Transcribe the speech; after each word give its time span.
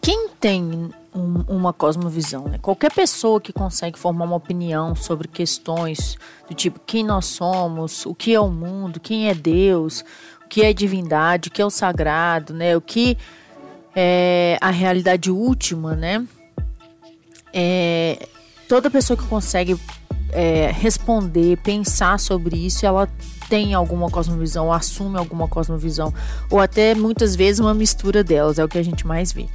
quem 0.00 0.28
tem 0.40 0.90
um, 1.14 1.44
uma 1.48 1.72
cosmovisão, 1.72 2.44
né? 2.44 2.58
Qualquer 2.58 2.92
pessoa 2.92 3.40
que 3.40 3.52
consegue 3.52 3.98
formar 3.98 4.24
uma 4.24 4.36
opinião 4.36 4.94
sobre 4.94 5.28
questões 5.28 6.16
do 6.48 6.54
tipo 6.54 6.80
quem 6.86 7.04
nós 7.04 7.26
somos, 7.26 8.06
o 8.06 8.14
que 8.14 8.32
é 8.32 8.40
o 8.40 8.48
mundo, 8.48 9.00
quem 9.00 9.28
é 9.28 9.34
Deus, 9.34 10.04
o 10.44 10.48
que 10.48 10.62
é 10.62 10.72
divindade, 10.72 11.48
o 11.48 11.52
que 11.52 11.60
é 11.60 11.66
o 11.66 11.70
sagrado, 11.70 12.54
né? 12.54 12.76
O 12.76 12.80
que 12.80 13.18
é 13.94 14.56
a 14.60 14.70
realidade 14.70 15.30
última, 15.30 15.94
né? 15.94 16.24
É, 17.52 18.28
toda 18.68 18.90
pessoa 18.90 19.16
que 19.16 19.26
consegue 19.26 19.78
é, 20.30 20.70
responder, 20.70 21.56
pensar 21.58 22.20
sobre 22.20 22.56
isso, 22.56 22.84
ela 22.86 23.08
tem 23.48 23.72
alguma 23.72 24.10
cosmovisão, 24.10 24.72
assume 24.72 25.18
alguma 25.18 25.48
cosmovisão, 25.48 26.12
ou 26.50 26.60
até 26.60 26.94
muitas 26.94 27.34
vezes 27.34 27.60
uma 27.60 27.72
mistura 27.72 28.22
delas, 28.22 28.58
é 28.58 28.64
o 28.64 28.68
que 28.68 28.78
a 28.78 28.82
gente 28.82 29.06
mais 29.06 29.32
vê. 29.32 29.46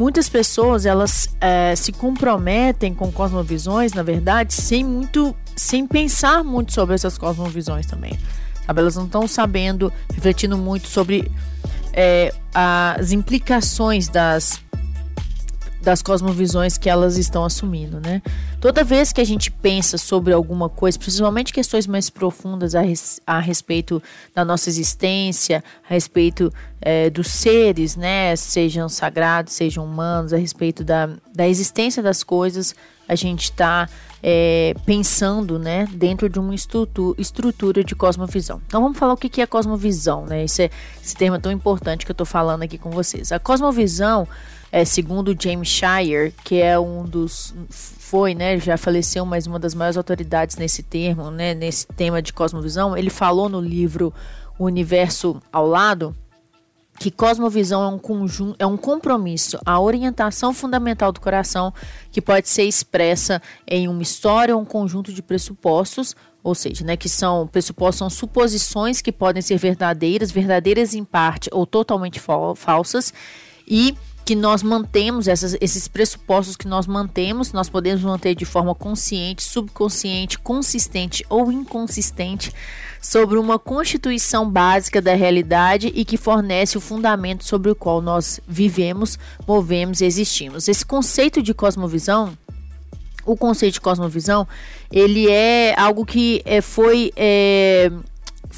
Muitas 0.00 0.30
pessoas 0.30 0.86
elas 0.86 1.28
é, 1.38 1.76
se 1.76 1.92
comprometem 1.92 2.94
com 2.94 3.12
cosmovisões, 3.12 3.92
na 3.92 4.02
verdade, 4.02 4.54
sem 4.54 4.82
muito, 4.82 5.36
sem 5.54 5.86
pensar 5.86 6.42
muito 6.42 6.72
sobre 6.72 6.94
essas 6.94 7.18
cosmovisões 7.18 7.84
também. 7.84 8.18
Sabe? 8.64 8.80
Elas 8.80 8.96
não 8.96 9.04
estão 9.04 9.28
sabendo, 9.28 9.92
refletindo 10.14 10.56
muito 10.56 10.88
sobre 10.88 11.30
é, 11.92 12.32
as 12.54 13.12
implicações 13.12 14.08
das 14.08 14.58
das 15.80 16.02
cosmovisões 16.02 16.76
que 16.76 16.90
elas 16.90 17.16
estão 17.16 17.44
assumindo, 17.44 18.00
né? 18.00 18.22
Toda 18.60 18.84
vez 18.84 19.12
que 19.12 19.20
a 19.20 19.24
gente 19.24 19.50
pensa 19.50 19.96
sobre 19.96 20.32
alguma 20.32 20.68
coisa, 20.68 20.98
principalmente 20.98 21.52
questões 21.52 21.86
mais 21.86 22.10
profundas 22.10 22.74
a, 22.74 22.82
res, 22.82 23.20
a 23.26 23.40
respeito 23.40 24.02
da 24.34 24.44
nossa 24.44 24.68
existência, 24.68 25.64
a 25.88 25.94
respeito 25.94 26.52
é, 26.80 27.08
dos 27.08 27.28
seres, 27.28 27.96
né? 27.96 28.36
Sejam 28.36 28.88
sagrados, 28.88 29.54
sejam 29.54 29.84
humanos, 29.84 30.32
a 30.32 30.36
respeito 30.36 30.84
da, 30.84 31.08
da 31.34 31.48
existência 31.48 32.02
das 32.02 32.22
coisas, 32.22 32.74
a 33.08 33.14
gente 33.14 33.44
está 33.44 33.88
é, 34.22 34.74
pensando, 34.84 35.58
né? 35.58 35.88
Dentro 35.92 36.28
de 36.28 36.38
uma 36.38 36.54
estrutura, 36.54 37.82
de 37.82 37.94
cosmovisão. 37.94 38.60
Então 38.66 38.82
vamos 38.82 38.98
falar 38.98 39.14
o 39.14 39.16
que 39.16 39.40
é 39.40 39.46
cosmovisão, 39.46 40.26
né? 40.26 40.44
Esse, 40.44 40.64
é, 40.64 40.70
esse 41.02 41.16
termo 41.16 41.38
tão 41.38 41.50
importante 41.50 42.04
que 42.04 42.10
eu 42.10 42.14
estou 42.14 42.26
falando 42.26 42.62
aqui 42.62 42.76
com 42.76 42.90
vocês. 42.90 43.32
A 43.32 43.38
cosmovisão 43.38 44.28
é, 44.72 44.84
segundo 44.84 45.36
James 45.40 45.68
Shire, 45.68 46.32
que 46.44 46.60
é 46.60 46.78
um 46.78 47.04
dos 47.04 47.54
foi, 47.68 48.34
né, 48.34 48.58
já 48.58 48.76
faleceu, 48.76 49.24
mas 49.24 49.46
uma 49.46 49.58
das 49.58 49.72
maiores 49.72 49.96
autoridades 49.96 50.56
nesse 50.56 50.82
termo, 50.82 51.30
né, 51.30 51.54
nesse 51.54 51.86
tema 51.86 52.20
de 52.20 52.32
cosmovisão, 52.32 52.96
ele 52.96 53.10
falou 53.10 53.48
no 53.48 53.60
livro 53.60 54.12
O 54.58 54.64
Universo 54.64 55.40
ao 55.52 55.66
Lado 55.66 56.14
que 57.00 57.10
cosmovisão 57.10 57.82
é 57.82 57.88
um 57.88 57.98
conjunto, 57.98 58.56
é 58.58 58.66
um 58.66 58.76
compromisso, 58.76 59.58
a 59.64 59.80
orientação 59.80 60.52
fundamental 60.52 61.10
do 61.10 61.18
coração 61.18 61.72
que 62.12 62.20
pode 62.20 62.46
ser 62.46 62.64
expressa 62.64 63.40
em 63.66 63.88
uma 63.88 64.02
história 64.02 64.54
ou 64.54 64.60
um 64.60 64.66
conjunto 64.66 65.10
de 65.10 65.22
pressupostos, 65.22 66.14
ou 66.42 66.54
seja, 66.54 66.84
né, 66.84 66.98
que 66.98 67.08
são 67.08 67.46
pressupostos 67.46 67.98
são 68.00 68.10
suposições 68.10 69.00
que 69.00 69.10
podem 69.10 69.40
ser 69.40 69.56
verdadeiras, 69.56 70.30
verdadeiras 70.30 70.92
em 70.92 71.02
parte 71.02 71.48
ou 71.50 71.64
totalmente 71.64 72.20
falsas 72.54 73.14
e 73.66 73.96
que 74.30 74.36
nós 74.36 74.62
mantemos, 74.62 75.26
essas, 75.26 75.56
esses 75.60 75.88
pressupostos 75.88 76.56
que 76.56 76.68
nós 76.68 76.86
mantemos, 76.86 77.52
nós 77.52 77.68
podemos 77.68 78.00
manter 78.00 78.32
de 78.36 78.44
forma 78.44 78.76
consciente, 78.76 79.42
subconsciente, 79.42 80.38
consistente 80.38 81.26
ou 81.28 81.50
inconsistente 81.50 82.52
sobre 83.02 83.40
uma 83.40 83.58
constituição 83.58 84.48
básica 84.48 85.02
da 85.02 85.16
realidade 85.16 85.90
e 85.92 86.04
que 86.04 86.16
fornece 86.16 86.78
o 86.78 86.80
fundamento 86.80 87.42
sobre 87.42 87.72
o 87.72 87.74
qual 87.74 88.00
nós 88.00 88.38
vivemos, 88.46 89.18
movemos 89.48 90.00
e 90.00 90.04
existimos. 90.04 90.68
Esse 90.68 90.86
conceito 90.86 91.42
de 91.42 91.52
cosmovisão 91.52 92.38
o 93.26 93.36
conceito 93.36 93.74
de 93.74 93.80
cosmovisão 93.80 94.46
ele 94.90 95.28
é 95.28 95.74
algo 95.78 96.06
que 96.06 96.40
é, 96.44 96.60
foi 96.60 97.12
é, 97.16 97.90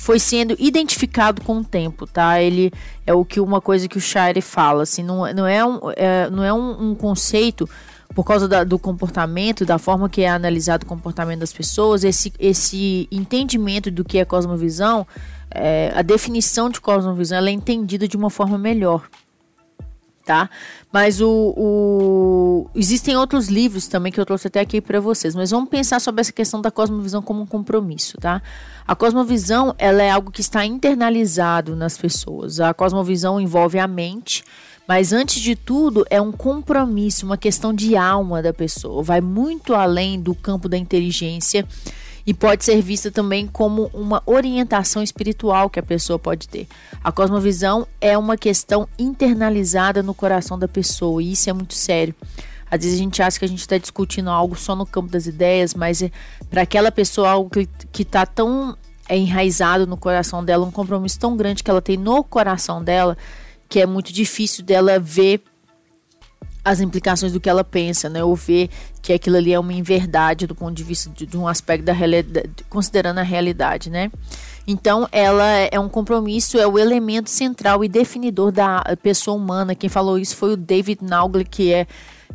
foi 0.02 0.18
sendo 0.18 0.56
identificado 0.58 1.42
com 1.42 1.58
o 1.58 1.64
tempo, 1.64 2.08
tá? 2.08 2.42
Ele 2.42 2.72
é 3.06 3.14
o 3.14 3.24
que 3.24 3.38
uma 3.38 3.60
coisa 3.60 3.86
que 3.86 3.96
o 3.96 4.00
Shire 4.00 4.40
fala, 4.40 4.82
assim, 4.82 5.00
não, 5.00 5.32
não 5.32 5.46
é, 5.46 5.64
um, 5.64 5.78
é 5.94 6.28
não 6.28 6.42
é 6.42 6.52
um, 6.52 6.90
um 6.90 6.94
conceito 6.96 7.70
por 8.12 8.24
causa 8.24 8.48
da, 8.48 8.64
do 8.64 8.80
comportamento, 8.80 9.64
da 9.64 9.78
forma 9.78 10.08
que 10.08 10.22
é 10.22 10.28
analisado 10.28 10.82
o 10.82 10.88
comportamento 10.88 11.38
das 11.38 11.52
pessoas, 11.52 12.02
esse, 12.02 12.32
esse 12.40 13.06
entendimento 13.12 13.92
do 13.92 14.02
que 14.02 14.18
é 14.18 14.24
cosmovisão, 14.24 15.06
é, 15.48 15.92
a 15.94 16.02
definição 16.02 16.69
de 16.69 16.80
cosmovisão, 16.80 17.38
ela 17.38 17.48
é 17.48 17.52
entendida 17.52 18.08
de 18.08 18.16
uma 18.16 18.28
forma 18.28 18.58
melhor, 18.58 19.08
tá? 20.24 20.48
Mas 20.92 21.20
o, 21.20 21.28
o, 21.56 22.70
existem 22.74 23.16
outros 23.16 23.48
livros 23.48 23.86
também 23.86 24.12
que 24.12 24.20
eu 24.20 24.26
trouxe 24.26 24.46
até 24.46 24.60
aqui 24.60 24.80
para 24.80 25.00
vocês, 25.00 25.34
mas 25.34 25.50
vamos 25.50 25.68
pensar 25.68 26.00
sobre 26.00 26.20
essa 26.20 26.32
questão 26.32 26.60
da 26.60 26.70
cosmovisão 26.70 27.22
como 27.22 27.42
um 27.42 27.46
compromisso, 27.46 28.18
tá? 28.18 28.42
A 28.86 28.94
cosmovisão, 28.94 29.74
ela 29.78 30.02
é 30.02 30.10
algo 30.10 30.30
que 30.30 30.40
está 30.40 30.64
internalizado 30.64 31.76
nas 31.76 31.96
pessoas. 31.96 32.60
A 32.60 32.74
cosmovisão 32.74 33.40
envolve 33.40 33.78
a 33.78 33.86
mente, 33.86 34.44
mas 34.86 35.12
antes 35.12 35.40
de 35.40 35.54
tudo 35.54 36.04
é 36.10 36.20
um 36.20 36.32
compromisso, 36.32 37.24
uma 37.24 37.36
questão 37.36 37.72
de 37.72 37.96
alma 37.96 38.42
da 38.42 38.52
pessoa. 38.52 39.02
Vai 39.02 39.20
muito 39.20 39.74
além 39.74 40.20
do 40.20 40.34
campo 40.34 40.68
da 40.68 40.76
inteligência 40.76 41.66
e 42.26 42.32
pode 42.32 42.64
ser 42.64 42.80
vista 42.80 43.10
também 43.10 43.46
como 43.46 43.90
uma 43.92 44.22
orientação 44.26 45.02
espiritual 45.02 45.68
que 45.68 45.80
a 45.80 45.82
pessoa 45.82 46.18
pode 46.18 46.48
ter. 46.48 46.66
A 47.02 47.10
cosmovisão 47.10 47.86
é 48.00 48.16
uma 48.16 48.36
questão 48.36 48.88
internalizada 48.98 50.02
no 50.02 50.14
coração 50.14 50.58
da 50.58 50.68
pessoa 50.68 51.22
e 51.22 51.32
isso 51.32 51.50
é 51.50 51.52
muito 51.52 51.74
sério. 51.74 52.14
Às 52.70 52.80
vezes 52.82 52.94
a 52.94 53.02
gente 53.02 53.22
acha 53.22 53.38
que 53.38 53.44
a 53.44 53.48
gente 53.48 53.60
está 53.60 53.76
discutindo 53.76 54.30
algo 54.30 54.56
só 54.56 54.74
no 54.74 54.86
campo 54.86 55.10
das 55.10 55.26
ideias, 55.26 55.74
mas 55.74 56.00
é 56.00 56.10
para 56.48 56.62
aquela 56.62 56.90
pessoa 56.90 57.30
algo 57.30 57.50
que 57.50 58.02
está 58.02 58.24
tão 58.24 58.76
é, 59.08 59.16
enraizado 59.16 59.86
no 59.86 59.96
coração 59.96 60.42
dela, 60.42 60.64
um 60.64 60.70
compromisso 60.70 61.18
tão 61.18 61.36
grande 61.36 61.62
que 61.62 61.70
ela 61.70 61.82
tem 61.82 61.98
no 61.98 62.24
coração 62.24 62.82
dela, 62.82 63.16
que 63.68 63.80
é 63.80 63.86
muito 63.86 64.12
difícil 64.12 64.64
dela 64.64 64.98
ver 64.98 65.42
as 66.64 66.80
implicações 66.80 67.32
do 67.32 67.40
que 67.40 67.48
ela 67.48 67.64
pensa, 67.64 68.08
né? 68.08 68.22
Ou 68.22 68.36
ver 68.36 68.70
que 69.00 69.12
aquilo 69.12 69.36
ali 69.36 69.52
é 69.52 69.58
uma 69.58 69.72
inverdade 69.72 70.46
do 70.46 70.54
ponto 70.54 70.74
de 70.74 70.84
vista 70.84 71.10
de, 71.10 71.26
de 71.26 71.36
um 71.36 71.48
aspecto 71.48 71.84
da 71.84 71.92
realidade, 71.92 72.50
considerando 72.70 73.18
a 73.18 73.22
realidade, 73.22 73.90
né? 73.90 74.10
Então, 74.66 75.08
ela 75.10 75.48
é 75.72 75.78
um 75.80 75.88
compromisso, 75.88 76.58
é 76.58 76.66
o 76.66 76.78
elemento 76.78 77.28
central 77.28 77.84
e 77.84 77.88
definidor 77.88 78.52
da 78.52 78.82
pessoa 79.02 79.36
humana. 79.36 79.74
Quem 79.74 79.90
falou 79.90 80.18
isso 80.18 80.36
foi 80.36 80.52
o 80.52 80.56
David 80.56 81.02
Naugli, 81.02 81.44
que 81.44 81.72
é, 81.72 81.86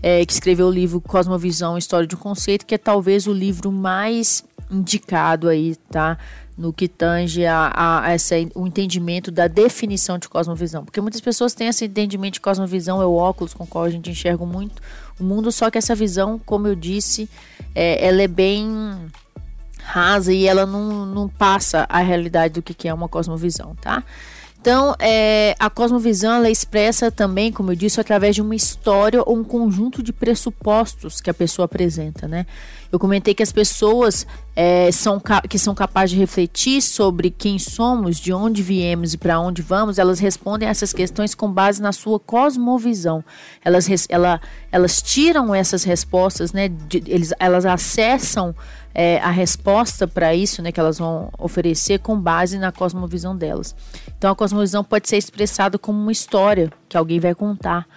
é 0.04 0.26
que 0.26 0.34
escreveu 0.34 0.68
o 0.68 0.72
livro 0.72 1.00
Cosmovisão, 1.00 1.78
História 1.78 2.06
de 2.06 2.16
um 2.16 2.20
Conceito, 2.20 2.66
que 2.66 2.76
é 2.76 2.78
talvez 2.78 3.28
o 3.28 3.34
livro 3.34 3.72
mais 3.72 4.44
indicado 4.70 5.48
aí, 5.48 5.78
tá? 5.90 6.18
No 6.58 6.74
que 6.74 6.88
tange 6.88 7.46
a, 7.46 7.72
a, 7.76 8.12
essa, 8.12 8.36
o 8.56 8.66
entendimento 8.66 9.30
da 9.30 9.48
definição 9.48 10.18
de 10.18 10.28
cosmovisão. 10.28 10.84
Porque 10.84 11.00
muitas 11.00 11.22
pessoas 11.22 11.54
têm 11.54 11.68
esse 11.68 11.86
entendimento 11.86 12.36
de 12.36 12.42
cosmovisão, 12.42 13.02
é 13.02 13.06
o 13.06 13.14
óculos 13.14 13.54
com 13.54 13.64
o 13.64 13.68
qual 13.68 13.84
a 13.84 13.90
gente 13.90 14.10
enxerga 14.10 14.44
muito 14.46 14.82
o 15.20 15.24
mundo, 15.24 15.52
só 15.52 15.70
que 15.70 15.78
essa 15.78 15.94
visão, 15.94 16.40
como 16.44 16.68
eu 16.68 16.76
disse, 16.76 17.30
é, 17.76 18.06
ela 18.06 18.22
é 18.22 18.28
bem 18.28 19.10
rasa 19.84 20.34
e 20.34 20.46
ela 20.46 20.66
não, 20.66 21.06
não 21.06 21.30
passa 21.30 21.86
a 21.88 22.00
realidade 22.00 22.56
do 22.56 22.62
que, 22.62 22.74
que 22.74 22.88
é 22.88 22.94
uma 22.94 23.08
cosmovisão, 23.08 23.76
tá? 23.80 24.04
Então, 24.60 24.96
é, 25.00 25.56
a 25.60 25.70
cosmovisão 25.70 26.34
ela 26.34 26.48
é 26.48 26.52
expressa 26.52 27.10
também, 27.10 27.52
como 27.52 27.72
eu 27.72 27.76
disse, 27.76 28.02
através 28.02 28.36
de 28.36 28.42
uma 28.42 28.56
história 28.56 29.22
ou 29.26 29.38
um 29.38 29.44
conjunto 29.44 30.04
de 30.04 30.12
pressupostos 30.12 31.22
que 31.22 31.30
a 31.30 31.34
pessoa 31.34 31.66
apresenta, 31.66 32.28
né? 32.28 32.46
Eu 32.92 32.98
comentei 32.98 33.34
que 33.34 33.44
as 33.44 33.52
pessoas 33.52 34.26
é, 34.56 34.92
são, 34.92 35.22
que 35.50 35.60
são 35.60 35.76
capazes 35.76 36.12
de 36.12 36.18
refletir 36.18 36.82
sobre 36.82 37.30
quem 37.30 37.60
somos, 37.60 38.18
de 38.18 38.34
onde 38.34 38.64
viemos 38.64 39.14
e 39.14 39.18
para 39.18 39.40
onde 39.40 39.62
vamos, 39.62 40.00
elas 40.00 40.20
respondem 40.20 40.68
a 40.68 40.72
essas 40.72 40.94
questões 40.94 41.36
com 41.36 41.52
base 41.52 41.82
na 41.82 41.92
sua 41.92 42.20
cosmovisão. 42.20 43.24
Elas, 43.64 43.88
ela, 44.10 44.42
elas 44.72 45.02
tiram 45.02 45.54
essas 45.54 45.84
respostas, 45.84 46.54
né? 46.54 46.70
De, 46.70 47.04
eles, 47.06 47.34
elas 47.40 47.66
acessam 47.66 48.56
é, 49.00 49.20
a 49.20 49.30
resposta 49.30 50.08
para 50.08 50.34
isso, 50.34 50.60
né? 50.60 50.72
Que 50.72 50.80
elas 50.80 50.98
vão 50.98 51.30
oferecer 51.38 52.00
com 52.00 52.20
base 52.20 52.58
na 52.58 52.72
cosmovisão 52.72 53.38
delas. 53.38 53.76
Então, 54.18 54.32
a 54.32 54.36
cosmovisão 54.36 54.84
pode 54.84 55.08
ser 55.08 55.18
expressada 55.18 55.78
como 55.78 56.02
uma 56.02 56.12
história 56.12 56.74
que 56.90 56.98
alguém 56.98 57.20
vai 57.20 57.36
contar. 57.36 57.88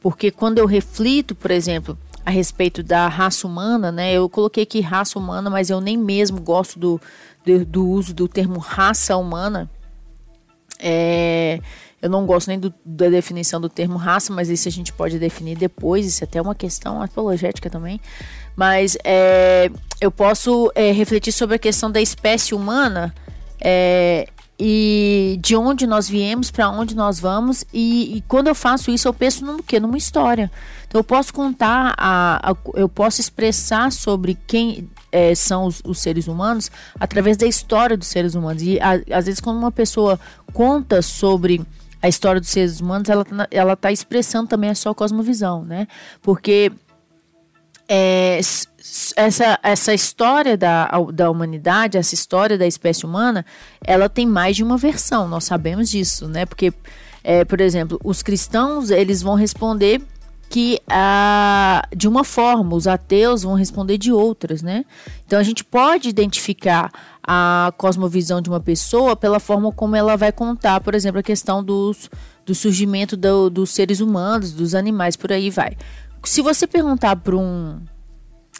Porque 0.00 0.30
quando 0.30 0.58
eu 0.58 0.66
reflito, 0.66 1.34
por 1.34 1.50
exemplo, 1.50 1.98
a 2.26 2.30
respeito 2.30 2.82
da 2.82 3.08
raça 3.08 3.46
humana, 3.46 3.90
né? 3.90 4.12
Eu 4.12 4.28
coloquei 4.28 4.64
aqui 4.64 4.82
raça 4.82 5.18
humana, 5.18 5.48
mas 5.48 5.70
eu 5.70 5.80
nem 5.80 5.96
mesmo 5.96 6.42
gosto 6.42 6.78
do, 6.78 7.00
do, 7.42 7.64
do 7.64 7.88
uso 7.88 8.12
do 8.12 8.28
termo 8.28 8.58
raça 8.58 9.16
humana. 9.16 9.68
É, 10.78 11.58
eu 12.02 12.08
não 12.08 12.24
gosto 12.24 12.48
nem 12.48 12.58
do, 12.58 12.72
da 12.84 13.08
definição 13.08 13.60
do 13.60 13.68
termo 13.68 13.96
raça, 13.96 14.32
mas 14.32 14.48
isso 14.48 14.68
a 14.68 14.70
gente 14.70 14.92
pode 14.92 15.18
definir 15.18 15.56
depois. 15.56 16.06
Isso 16.06 16.24
é 16.24 16.26
até 16.26 16.40
uma 16.40 16.54
questão 16.54 17.02
apologética 17.02 17.68
também. 17.68 18.00
Mas 18.56 18.96
é, 19.04 19.70
eu 20.00 20.10
posso 20.10 20.72
é, 20.74 20.92
refletir 20.92 21.32
sobre 21.32 21.56
a 21.56 21.58
questão 21.58 21.90
da 21.90 22.00
espécie 22.00 22.54
humana 22.54 23.14
é, 23.60 24.26
e 24.58 25.38
de 25.42 25.54
onde 25.54 25.86
nós 25.86 26.08
viemos, 26.08 26.50
para 26.50 26.70
onde 26.70 26.96
nós 26.96 27.20
vamos. 27.20 27.64
E, 27.72 28.16
e, 28.16 28.20
quando 28.22 28.48
eu 28.48 28.54
faço 28.54 28.90
isso, 28.90 29.06
eu 29.06 29.12
penso 29.12 29.44
no 29.44 29.62
quê? 29.62 29.78
Numa 29.78 29.98
história. 29.98 30.50
Então 30.88 30.98
eu 30.98 31.04
posso 31.04 31.34
contar, 31.34 31.94
a, 31.98 32.50
a 32.50 32.56
eu 32.74 32.88
posso 32.88 33.20
expressar 33.20 33.92
sobre 33.92 34.38
quem 34.46 34.88
é, 35.12 35.34
são 35.34 35.66
os, 35.66 35.82
os, 35.84 36.00
seres 36.00 36.28
humanos 36.28 36.70
através 36.98 37.36
da 37.36 37.46
história 37.46 37.96
dos 37.96 38.08
seres 38.08 38.34
humanos. 38.34 38.62
E 38.62 38.78
a, 38.80 38.94
às 39.16 39.26
vezes 39.26 39.40
quando 39.40 39.58
uma 39.58 39.72
pessoa 39.72 40.18
conta 40.52 41.02
sobre 41.02 41.60
a 42.02 42.08
história 42.08 42.40
dos 42.40 42.50
seres 42.50 42.80
humanos, 42.80 43.08
ela, 43.08 43.24
ela 43.50 43.72
está 43.74 43.92
expressando 43.92 44.48
também 44.48 44.70
a 44.70 44.74
sua 44.74 44.94
cosmovisão, 44.94 45.64
né? 45.64 45.86
Porque 46.22 46.72
é, 47.88 48.40
essa, 49.16 49.58
essa 49.62 49.92
história 49.92 50.56
da, 50.56 50.88
da 51.12 51.30
humanidade, 51.30 51.98
essa 51.98 52.14
história 52.14 52.56
da 52.56 52.66
espécie 52.66 53.04
humana, 53.04 53.44
ela 53.84 54.08
tem 54.08 54.26
mais 54.26 54.56
de 54.56 54.62
uma 54.62 54.76
versão, 54.76 55.28
nós 55.28 55.44
sabemos 55.44 55.90
disso, 55.90 56.28
né? 56.28 56.46
Porque, 56.46 56.72
é, 57.22 57.44
por 57.44 57.60
exemplo, 57.60 58.00
os 58.02 58.22
cristãos, 58.22 58.90
eles 58.90 59.20
vão 59.20 59.34
responder 59.34 60.00
que 60.50 60.80
ah, 60.88 61.88
de 61.96 62.06
uma 62.06 62.24
forma, 62.24 62.74
os 62.76 62.86
ateus 62.86 63.44
vão 63.44 63.54
responder 63.54 63.96
de 63.96 64.12
outras, 64.12 64.60
né? 64.60 64.84
Então 65.24 65.38
a 65.38 65.42
gente 65.42 65.64
pode 65.64 66.08
identificar 66.08 66.90
a 67.22 67.72
cosmovisão 67.78 68.42
de 68.42 68.50
uma 68.50 68.60
pessoa 68.60 69.16
pela 69.16 69.40
forma 69.40 69.72
como 69.72 69.96
ela 69.96 70.16
vai 70.16 70.32
contar, 70.32 70.80
por 70.80 70.94
exemplo, 70.94 71.20
a 71.20 71.22
questão 71.22 71.64
dos, 71.64 72.10
do 72.44 72.54
surgimento 72.54 73.16
do, 73.16 73.48
dos 73.48 73.70
seres 73.70 74.00
humanos, 74.00 74.52
dos 74.52 74.74
animais, 74.74 75.16
por 75.16 75.32
aí 75.32 75.48
vai 75.48 75.76
se 76.24 76.42
você 76.42 76.66
perguntar 76.66 77.16
para 77.16 77.36
um 77.36 77.80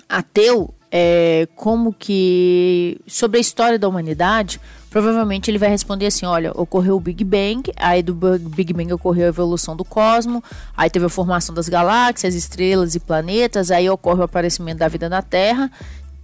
ateu 0.08 0.74
é, 0.90 1.46
como 1.54 1.92
que 1.92 3.00
sobre 3.06 3.38
a 3.38 3.40
história 3.40 3.78
da 3.78 3.88
humanidade, 3.88 4.60
provavelmente 4.90 5.50
ele 5.50 5.58
vai 5.58 5.68
responder 5.68 6.06
assim: 6.06 6.26
olha, 6.26 6.52
ocorreu 6.52 6.96
o 6.96 7.00
Big 7.00 7.22
Bang, 7.22 7.62
aí 7.76 8.02
do 8.02 8.14
Big 8.14 8.72
Bang 8.72 8.92
ocorreu 8.92 9.26
a 9.26 9.28
evolução 9.28 9.76
do 9.76 9.84
cosmos, 9.84 10.42
aí 10.76 10.90
teve 10.90 11.06
a 11.06 11.08
formação 11.08 11.54
das 11.54 11.68
galáxias, 11.68 12.34
estrelas 12.34 12.94
e 12.94 13.00
planetas, 13.00 13.70
aí 13.70 13.88
ocorre 13.88 14.20
o 14.20 14.24
aparecimento 14.24 14.78
da 14.78 14.88
vida 14.88 15.08
na 15.08 15.22
Terra, 15.22 15.70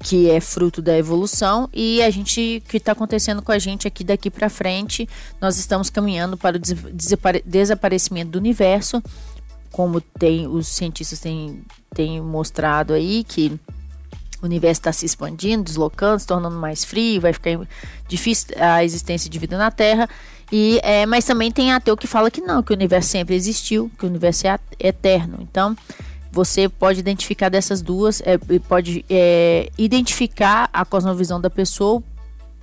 que 0.01 0.29
é 0.29 0.41
fruto 0.41 0.83
da 0.83 0.99
evolução, 0.99 1.69
e 1.73 2.03
a 2.03 2.11
gente 2.11 2.63
que 2.69 2.79
está 2.79 2.93
acontecendo 2.93 3.43
com 3.43 3.53
a 3.53 3.59
gente 3.59 3.87
aqui 3.87 4.03
daqui 4.03 4.31
para 4.31 4.51
frente, 4.51 5.09
nós 5.41 5.59
estamos 5.59 5.91
caminhando 5.91 6.37
para 6.37 6.57
o 6.57 6.61
desaparecimento 7.45 8.33
do 8.33 8.39
universo 8.39 9.03
como 9.77 10.01
tem 10.01 10.47
os 10.47 10.69
cientistas 10.69 11.21
têm, 11.21 11.63
têm 11.95 12.19
mostrado 12.19 12.95
aí 12.95 13.23
que 13.23 13.61
o 14.43 14.47
universo 14.47 14.81
está 14.81 14.93
se 14.93 15.07
expandindo, 15.07 15.65
deslocando, 15.65 16.21
se 16.21 16.27
tornando 16.27 16.57
mais 16.57 16.85
frio, 16.85 17.21
vai 17.21 17.33
ficar 17.33 17.59
difícil 18.09 18.49
a 18.59 18.85
existência 18.85 19.31
de 19.31 19.39
vida 19.39 19.57
na 19.57 19.71
Terra. 19.71 20.09
E, 20.53 20.79
é, 20.83 21.07
mas 21.07 21.25
também 21.25 21.51
tem 21.51 21.73
ateu 21.73 21.97
que 21.97 22.07
fala 22.07 22.31
que 22.31 22.41
não, 22.41 22.63
que 22.63 22.73
o 22.73 22.77
universo 22.77 23.09
sempre 23.09 23.35
existiu, 23.35 23.91
que 23.99 24.05
o 24.05 24.09
universo 24.09 24.47
é 24.47 24.59
eterno. 24.79 25.39
Então, 25.41 25.77
você 26.31 26.69
pode 26.69 27.01
identificar 27.01 27.49
dessas 27.49 27.81
duas, 27.81 28.23
é, 28.25 28.37
pode 28.69 29.05
é, 29.09 29.71
identificar 29.79 30.69
a 30.73 30.85
cosmovisão 30.85 31.41
da 31.41 31.51
pessoa 31.51 32.03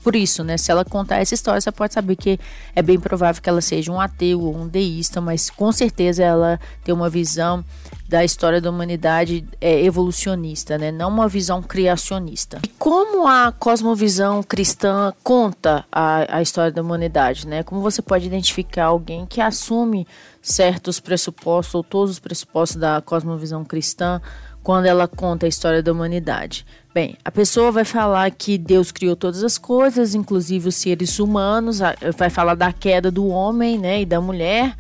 por 0.04 0.16
isso, 0.16 0.44
né? 0.44 0.58
Se 0.58 0.70
ela 0.70 0.84
contar 0.84 1.20
essa 1.20 1.34
história, 1.34 1.62
você 1.62 1.72
pode 1.72 1.94
saber 1.94 2.18
que 2.18 2.38
é 2.76 2.82
bem 2.82 3.00
provável 3.00 3.42
que 3.42 3.50
ela 3.50 3.62
seja 3.62 3.92
um 3.92 4.02
ateu 4.02 4.42
ou 4.42 4.56
um 4.56 4.68
deísta, 4.68 5.22
mas 5.22 5.50
com 5.50 5.72
certeza 5.72 6.22
ela 6.22 6.60
tem 6.84 6.94
uma 6.94 7.10
visão 7.10 7.64
da 8.08 8.24
história 8.24 8.60
da 8.60 8.70
humanidade 8.70 9.46
é, 9.62 9.82
evolucionista, 9.84 10.78
né? 10.78 10.92
Não 10.92 11.10
uma 11.10 11.28
visão 11.28 11.64
criacionista. 11.64 12.60
E 12.64 12.68
como 12.78 13.28
a 13.28 13.52
cosmovisão 13.52 14.44
cristã 14.44 15.14
conta 15.24 15.86
a, 15.92 16.38
a 16.38 16.42
história 16.42 16.72
da 16.72 16.82
humanidade, 16.82 17.48
né? 17.48 17.64
Como 17.64 17.82
você 17.82 18.02
pode 18.02 18.28
identificar 18.28 18.86
alguém 18.86 19.26
que 19.26 19.40
assume 19.40 20.06
certos 20.42 21.00
pressupostos 21.00 21.74
ou 21.74 21.84
todos 21.84 22.12
os 22.12 22.20
pressupostos 22.20 22.78
da 22.78 23.02
cosmovisão 23.02 23.64
cristã 23.64 24.22
quando 24.64 24.86
ela 24.86 25.08
conta 25.08 25.46
a 25.46 25.50
história 25.50 25.84
da 25.84 25.92
humanidade? 25.92 26.66
Bem, 26.94 27.18
a 27.26 27.32
pessoa 27.32 27.72
vai 27.72 27.84
falar 27.84 28.30
que 28.30 28.56
Deus 28.56 28.92
criou 28.92 29.16
todas 29.16 29.44
as 29.44 29.58
coisas, 29.58 30.14
inclusive 30.14 30.70
os 30.70 30.76
seres 30.76 31.18
humanos, 31.20 31.80
vai 32.16 32.30
falar 32.30 32.54
da 32.54 32.72
queda 32.72 33.10
do 33.10 33.28
homem 33.28 33.80
né, 33.80 34.02
e 34.02 34.06
da 34.06 34.22
mulher, 34.22 34.76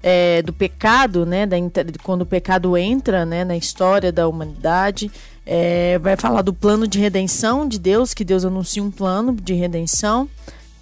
é, 0.00 0.42
do 0.42 0.52
pecado, 0.52 1.26
né, 1.26 1.44
da, 1.44 1.56
quando 2.04 2.22
o 2.22 2.26
pecado 2.26 2.76
entra 2.76 3.26
né, 3.26 3.44
na 3.44 3.56
história 3.56 4.12
da 4.12 4.28
humanidade. 4.28 5.10
É, 5.44 5.98
vai 5.98 6.16
falar 6.16 6.42
do 6.42 6.54
plano 6.54 6.86
de 6.86 7.00
redenção 7.00 7.66
de 7.66 7.80
Deus, 7.80 8.14
que 8.14 8.24
Deus 8.24 8.44
anuncia 8.44 8.82
um 8.82 8.90
plano 8.90 9.34
de 9.34 9.52
redenção. 9.52 10.28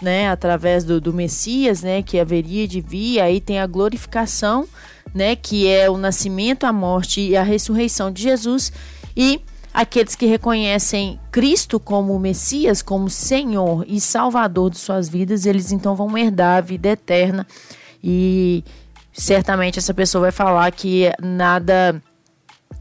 Né, 0.03 0.29
através 0.29 0.85
do, 0.85 1.01
do 1.01 1.15
Messias, 1.15 1.81
né, 1.81 2.03
que 2.03 2.19
haveria 2.19 2.69
de 2.69 2.81
vir, 2.83 3.21
aí 3.21 3.41
tem 3.41 3.59
a 3.59 3.67
glorificação, 3.67 4.69
né, 5.15 5.37
que 5.37 5.69
é 5.69 5.89
o 5.89 5.97
nascimento, 5.97 6.65
a 6.65 6.73
morte 6.73 7.21
e 7.21 7.37
a 7.37 7.43
ressurreição 7.43 8.11
de 8.11 8.23
Jesus, 8.23 8.73
e 9.17 9.41
Aqueles 9.75 10.15
que 10.15 10.27
reconhecem 10.27 11.19
Cristo 11.33 11.81
como 11.81 12.17
Messias, 12.17 12.81
como 12.81 13.11
Senhor 13.11 13.85
e 13.89 14.01
Salvador 14.01 14.71
de 14.71 14.79
suas 14.79 15.09
vidas, 15.09 15.47
eles 15.47 15.73
então 15.73 15.97
vão 15.97 16.17
herdar 16.17 16.59
a 16.59 16.61
vida 16.61 16.91
eterna. 16.91 17.45
E 18.01 18.63
certamente 19.13 19.81
essa 19.81 19.93
pessoa 19.93 20.23
vai 20.23 20.31
falar 20.31 20.71
que 20.71 21.11
nada 21.21 22.01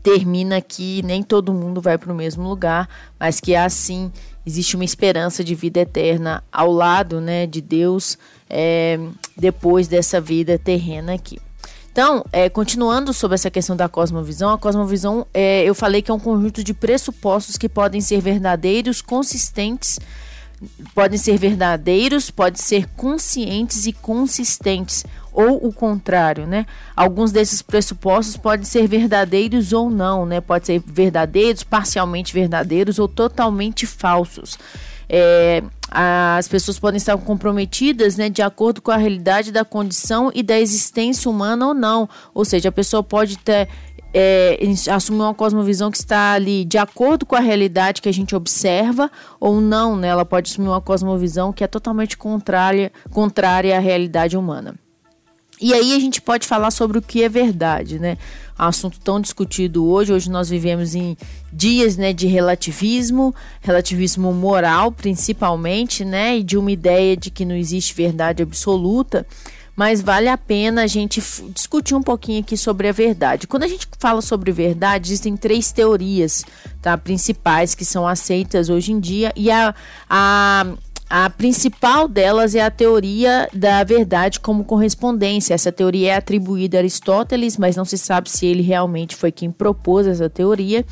termina 0.03 0.57
aqui, 0.57 1.01
nem 1.03 1.24
todo 1.24 1.51
mundo 1.51 1.81
vai 1.81 1.97
para 1.97 2.13
o 2.13 2.15
mesmo 2.15 2.47
lugar, 2.47 2.88
mas 3.19 3.39
que 3.39 3.56
assim 3.56 4.12
existe 4.45 4.75
uma 4.75 4.85
esperança 4.85 5.44
de 5.44 5.56
vida 5.56 5.80
eterna 5.80 6.44
ao 6.51 6.71
lado 6.71 7.19
né, 7.19 7.47
de 7.47 7.59
Deus 7.59 8.19
é, 8.47 9.00
depois 9.35 9.88
dessa 9.88 10.21
vida 10.21 10.59
terrena 10.59 11.15
aqui. 11.15 11.39
Então, 11.94 12.25
é, 12.31 12.50
continuando 12.50 13.13
sobre 13.13 13.36
essa 13.36 13.51
questão 13.51 13.75
da 13.75 13.88
cosmovisão, 13.88 14.50
a 14.50 14.57
cosmovisão, 14.57 15.28
é, 15.31 15.63
eu 15.63 15.75
falei 15.75 16.01
que 16.01 16.10
é 16.10 16.13
um 16.13 16.19
conjunto 16.19 16.63
de 16.63 16.74
pressupostos 16.74 17.56
que 17.56 17.69
podem 17.69 18.01
ser 18.01 18.19
verdadeiros, 18.19 19.00
consistentes, 19.00 20.00
podem 20.95 21.19
ser 21.19 21.38
verdadeiros, 21.38 22.31
podem 22.31 22.60
ser 22.60 22.88
conscientes 22.95 23.86
e 23.86 23.94
consistentes, 23.94 25.06
ou 25.31 25.68
o 25.68 25.72
contrário, 25.72 26.48
né? 26.48 26.66
Alguns 26.95 27.31
desses 27.31 27.62
pressupostos 27.62 28.38
podem 28.38 28.66
ser 28.66 28.88
verdadeiros 28.88 29.72
ou 29.72 29.88
não, 29.88 30.25
né? 30.25 30.42
Pode 30.42 30.66
ser 30.66 30.81
verdadeiros, 30.84 31.63
parcialmente 31.63 32.34
verdadeiros 32.34 32.98
ou 32.98 33.07
totalmente 33.07 33.86
falsos. 33.86 34.57
É, 35.10 35.64
as 35.92 36.48
pessoas 36.48 36.80
podem 36.80 36.98
estar 36.98 37.18
comprometidas 37.18 38.18
né, 38.18 38.30
de 38.30 38.42
acordo 38.42 38.81
com 38.81 38.92
a 38.92 38.98
realidade 38.98 39.52
da 39.52 39.64
condição 39.64 40.31
e 40.33 40.42
da 40.42 40.60
existência 40.60 41.30
humana 41.30 41.68
ou 41.68 41.74
não. 41.74 42.10
Ou 42.33 42.44
seja, 42.44 42.69
a 42.69 42.72
pessoa 42.72 43.04
pode 43.04 43.38
ter 43.38 43.69
é, 44.14 44.60
assumir 44.92 45.22
uma 45.22 45.33
cosmovisão 45.33 45.90
que 45.90 45.98
está 45.98 46.33
ali 46.33 46.64
de 46.64 46.78
acordo 46.78 47.26
com 47.26 47.36
a 47.36 47.40
realidade 47.40 48.02
que 48.02 48.10
a 48.10 48.14
gente 48.14 48.36
observa 48.36 49.10
ou 49.40 49.60
não, 49.60 49.95
né? 49.95 50.10
Ela 50.10 50.24
pode 50.24 50.52
assumir 50.52 50.68
uma 50.68 50.81
cosmovisão 50.81 51.52
que 51.52 51.64
é 51.64 51.68
totalmente 51.68 52.18
contrária, 52.18 52.92
contrária 53.12 53.76
à 53.76 53.80
realidade 53.80 54.38
humana. 54.38 54.76
E 55.64 55.74
aí 55.74 55.96
a 55.96 56.00
gente 56.00 56.22
pode 56.22 56.46
falar 56.46 56.72
sobre 56.72 56.98
o 56.98 57.02
que 57.02 57.24
é 57.24 57.30
verdade, 57.30 57.98
né? 57.98 58.18
Um 58.60 58.66
assunto 58.66 59.00
tão 59.00 59.22
discutido 59.22 59.88
hoje. 59.88 60.12
Hoje 60.12 60.30
nós 60.30 60.50
vivemos 60.50 60.94
em 60.94 61.16
dias 61.54 61.96
né, 61.96 62.12
de 62.12 62.28
relativismo, 62.28 63.34
relativismo 63.62 64.34
moral 64.34 64.92
principalmente, 64.92 66.04
né? 66.04 66.38
E 66.38 66.44
de 66.44 66.58
uma 66.58 66.70
ideia 66.70 67.16
de 67.16 67.32
que 67.32 67.46
não 67.46 67.56
existe 67.56 67.94
verdade 67.94 68.44
absoluta. 68.44 69.26
Mas 69.74 70.02
vale 70.02 70.28
a 70.28 70.38
pena 70.38 70.84
a 70.84 70.88
gente 70.88 71.24
discutir 71.54 71.96
um 71.96 72.04
pouquinho 72.04 72.42
aqui 72.42 72.58
sobre 72.58 72.90
a 72.90 72.92
verdade. 72.92 73.48
Quando 73.48 73.64
a 73.64 73.68
gente 73.70 73.88
fala 73.98 74.22
sobre 74.22 74.52
verdade, 74.52 75.08
existem 75.08 75.38
três 75.38 75.72
teorias 75.72 76.44
tá, 76.82 76.98
principais 76.98 77.74
que 77.74 77.86
são 77.86 78.06
aceitas 78.06 78.68
hoje 78.68 78.92
em 78.92 79.00
dia. 79.00 79.32
E 79.34 79.50
a, 79.50 79.74
a 80.10 80.66
a 81.16 81.30
principal 81.30 82.08
delas 82.08 82.56
é 82.56 82.62
a 82.62 82.72
teoria 82.72 83.48
da 83.54 83.84
verdade 83.84 84.40
como 84.40 84.64
correspondência. 84.64 85.54
Essa 85.54 85.72
teoria 85.72 86.14
é 86.14 86.16
atribuída 86.16 86.78
a 86.78 86.80
Aristóteles, 86.80 87.56
mas 87.56 87.76
não 87.76 87.86
se 87.86 88.00
sabe 88.00 88.32
se 88.32 88.48
ele 88.48 88.64
realmente 88.64 89.16
foi 89.16 89.32
quem 89.32 89.52
propôs 89.52 90.08
essa 90.08 90.28
teoria. 90.28 90.84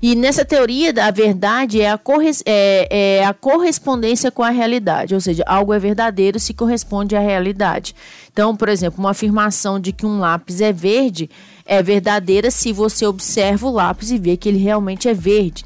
E 0.00 0.14
nessa 0.14 0.44
teoria, 0.44 0.94
a 1.04 1.10
verdade 1.10 1.80
é 1.80 1.90
a, 1.90 1.98
é, 2.44 3.18
é 3.18 3.26
a 3.26 3.34
correspondência 3.34 4.30
com 4.30 4.44
a 4.44 4.50
realidade, 4.50 5.14
ou 5.14 5.20
seja, 5.20 5.42
algo 5.48 5.72
é 5.72 5.80
verdadeiro 5.80 6.38
se 6.38 6.54
corresponde 6.54 7.16
à 7.16 7.20
realidade. 7.20 7.92
Então, 8.32 8.54
por 8.54 8.68
exemplo, 8.68 9.00
uma 9.00 9.10
afirmação 9.10 9.80
de 9.80 9.90
que 9.90 10.06
um 10.06 10.20
lápis 10.20 10.60
é 10.60 10.72
verde 10.72 11.28
é 11.64 11.82
verdadeira 11.82 12.52
se 12.52 12.72
você 12.72 13.04
observa 13.04 13.66
o 13.66 13.72
lápis 13.72 14.12
e 14.12 14.18
vê 14.18 14.36
que 14.36 14.48
ele 14.48 14.58
realmente 14.58 15.08
é 15.08 15.14
verde. 15.14 15.64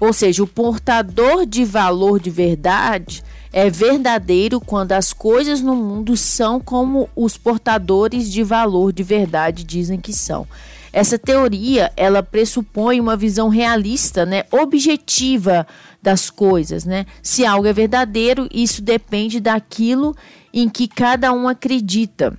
Ou 0.00 0.14
seja, 0.14 0.42
o 0.42 0.46
portador 0.46 1.44
de 1.44 1.66
valor 1.66 2.18
de 2.18 2.30
verdade 2.30 3.25
é 3.56 3.70
verdadeiro 3.70 4.60
quando 4.60 4.92
as 4.92 5.14
coisas 5.14 5.62
no 5.62 5.74
mundo 5.74 6.14
são 6.14 6.60
como 6.60 7.08
os 7.16 7.38
portadores 7.38 8.30
de 8.30 8.42
valor 8.42 8.92
de 8.92 9.02
verdade 9.02 9.64
dizem 9.64 9.98
que 9.98 10.12
são. 10.12 10.46
Essa 10.92 11.18
teoria, 11.18 11.90
ela 11.96 12.22
pressupõe 12.22 13.00
uma 13.00 13.16
visão 13.16 13.48
realista, 13.48 14.26
né, 14.26 14.44
objetiva 14.50 15.66
das 16.02 16.28
coisas, 16.28 16.84
né? 16.84 17.06
Se 17.22 17.46
algo 17.46 17.66
é 17.66 17.72
verdadeiro, 17.72 18.46
isso 18.52 18.82
depende 18.82 19.40
daquilo 19.40 20.14
em 20.52 20.68
que 20.68 20.86
cada 20.86 21.32
um 21.32 21.48
acredita. 21.48 22.38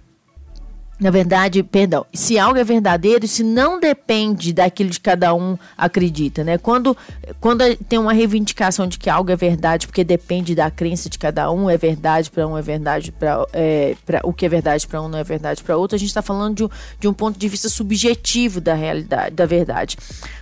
Na 0.99 1.11
verdade, 1.11 1.61
perdão, 1.61 2.07
se 2.11 2.39
algo 2.39 2.57
é 2.57 2.63
verdadeiro, 2.63 3.27
se 3.27 3.43
não 3.43 3.79
depende 3.79 4.51
daquilo 4.51 4.89
que 4.89 4.99
cada 4.99 5.31
um 5.31 5.55
acredita, 5.77 6.43
né? 6.43 6.57
Quando, 6.57 6.97
quando 7.39 7.63
tem 7.87 7.99
uma 7.99 8.13
reivindicação 8.13 8.87
de 8.87 8.97
que 8.97 9.07
algo 9.07 9.29
é 9.29 9.35
verdade, 9.35 9.85
porque 9.85 10.03
depende 10.03 10.55
da 10.55 10.71
crença 10.71 11.07
de 11.07 11.19
cada 11.19 11.51
um, 11.51 11.69
é 11.69 11.77
verdade 11.77 12.31
para 12.31 12.47
um, 12.47 12.57
é 12.57 12.63
verdade 12.63 13.11
para 13.11 13.45
é, 13.53 13.95
o 14.23 14.33
que 14.33 14.47
é 14.47 14.49
verdade 14.49 14.87
para 14.87 14.99
um, 14.99 15.07
não 15.07 15.19
é 15.19 15.23
verdade 15.23 15.61
para 15.61 15.77
outro, 15.77 15.95
a 15.95 15.99
gente 15.99 16.09
está 16.09 16.23
falando 16.23 16.55
de, 16.55 16.75
de 16.99 17.07
um 17.07 17.13
ponto 17.13 17.37
de 17.37 17.47
vista 17.47 17.69
subjetivo 17.69 18.59
da 18.59 18.73
realidade, 18.73 19.35
da 19.35 19.45
verdade. 19.45 19.97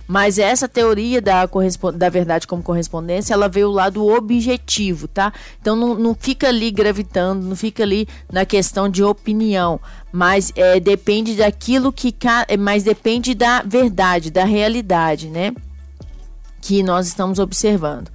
Mas 0.08 0.38
essa 0.38 0.68
teoria 0.68 1.20
da, 1.20 1.46
da 1.94 2.08
verdade 2.08 2.46
como 2.46 2.62
correspondência, 2.62 3.34
ela 3.34 3.48
veio 3.48 3.68
o 3.68 3.72
lado 3.72 4.06
objetivo, 4.06 5.06
tá? 5.08 5.32
Então 5.60 5.76
não, 5.76 5.94
não 5.96 6.14
fica 6.14 6.48
ali 6.48 6.70
gravitando, 6.70 7.44
não 7.44 7.56
fica 7.56 7.82
ali 7.82 8.08
na 8.32 8.46
questão 8.46 8.88
de 8.88 9.02
opinião, 9.02 9.80
mas 10.12 10.52
é, 10.54 10.80
depende 10.80 11.34
daquilo 11.34 11.92
que. 11.92 12.14
Mas 12.58 12.84
depende 12.84 13.34
da 13.34 13.62
verdade, 13.62 14.30
da 14.30 14.44
realidade, 14.44 15.28
né? 15.28 15.52
Que 16.60 16.82
nós 16.82 17.06
estamos 17.06 17.38
observando. 17.38 18.10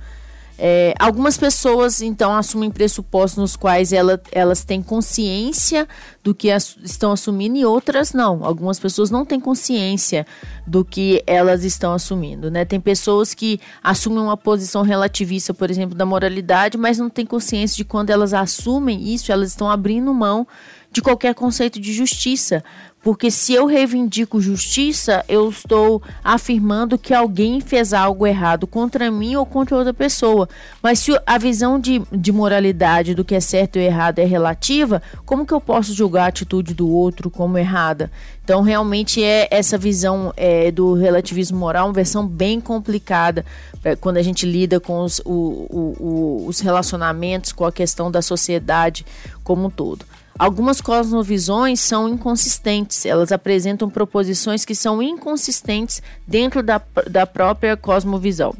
É, 0.63 0.93
algumas 0.99 1.37
pessoas, 1.37 2.03
então, 2.03 2.35
assumem 2.35 2.69
pressupostos 2.69 3.35
nos 3.39 3.55
quais 3.55 3.91
ela, 3.91 4.21
elas 4.31 4.63
têm 4.63 4.79
consciência 4.79 5.87
do 6.23 6.35
que 6.35 6.51
as, 6.51 6.77
estão 6.83 7.11
assumindo 7.11 7.57
e 7.57 7.65
outras 7.65 8.13
não. 8.13 8.45
Algumas 8.45 8.79
pessoas 8.79 9.09
não 9.09 9.25
têm 9.25 9.39
consciência 9.39 10.23
do 10.67 10.85
que 10.85 11.23
elas 11.25 11.63
estão 11.63 11.93
assumindo, 11.93 12.51
né? 12.51 12.63
Tem 12.63 12.79
pessoas 12.79 13.33
que 13.33 13.59
assumem 13.81 14.19
uma 14.19 14.37
posição 14.37 14.83
relativista, 14.83 15.51
por 15.51 15.71
exemplo, 15.71 15.95
da 15.95 16.05
moralidade, 16.05 16.77
mas 16.77 16.99
não 16.99 17.09
têm 17.09 17.25
consciência 17.25 17.75
de 17.75 17.83
quando 17.83 18.11
elas 18.11 18.31
assumem 18.31 19.11
isso, 19.11 19.31
elas 19.31 19.49
estão 19.49 19.67
abrindo 19.67 20.13
mão 20.13 20.45
de 20.91 21.01
qualquer 21.01 21.33
conceito 21.33 21.79
de 21.79 21.91
justiça, 21.91 22.63
porque 23.03 23.31
se 23.31 23.53
eu 23.53 23.65
reivindico 23.65 24.39
justiça, 24.39 25.25
eu 25.27 25.49
estou 25.49 26.01
afirmando 26.23 26.99
que 26.99 27.13
alguém 27.13 27.59
fez 27.59 27.93
algo 27.93 28.27
errado 28.27 28.67
contra 28.67 29.09
mim 29.09 29.35
ou 29.35 29.45
contra 29.45 29.75
outra 29.75 29.93
pessoa. 29.93 30.47
Mas 30.83 30.99
se 30.99 31.11
a 31.25 31.37
visão 31.37 31.79
de, 31.79 32.01
de 32.11 32.31
moralidade 32.31 33.15
do 33.15 33.25
que 33.25 33.33
é 33.33 33.39
certo 33.39 33.79
e 33.79 33.81
errado 33.81 34.19
é 34.19 34.25
relativa, 34.25 35.01
como 35.25 35.45
que 35.45 35.53
eu 35.53 35.59
posso 35.59 35.93
julgar 35.93 36.25
a 36.25 36.27
atitude 36.27 36.75
do 36.75 36.87
outro 36.89 37.31
como 37.31 37.57
errada? 37.57 38.11
Então, 38.43 38.61
realmente 38.61 39.23
é 39.23 39.47
essa 39.49 39.77
visão 39.77 40.31
é, 40.37 40.69
do 40.71 40.93
relativismo 40.93 41.57
moral 41.57 41.87
uma 41.87 41.93
versão 41.93 42.27
bem 42.27 42.59
complicada 42.59 43.45
é, 43.83 43.95
quando 43.95 44.17
a 44.17 44.21
gente 44.21 44.45
lida 44.45 44.79
com 44.79 45.01
os, 45.01 45.19
o, 45.19 45.31
o, 45.31 45.95
o, 45.99 46.47
os 46.47 46.59
relacionamentos, 46.59 47.51
com 47.51 47.65
a 47.65 47.71
questão 47.71 48.11
da 48.11 48.21
sociedade 48.21 49.05
como 49.43 49.67
um 49.67 49.69
todo. 49.69 50.05
Algumas 50.37 50.81
cosmovisões 50.81 51.79
são 51.79 52.09
inconsistentes, 52.09 53.05
elas 53.05 53.31
apresentam 53.31 53.89
proposições 53.89 54.65
que 54.65 54.73
são 54.73 55.01
inconsistentes 55.01 56.01
dentro 56.27 56.63
da, 56.63 56.81
da 57.09 57.27
própria 57.27 57.77
cosmovisão. 57.77 58.55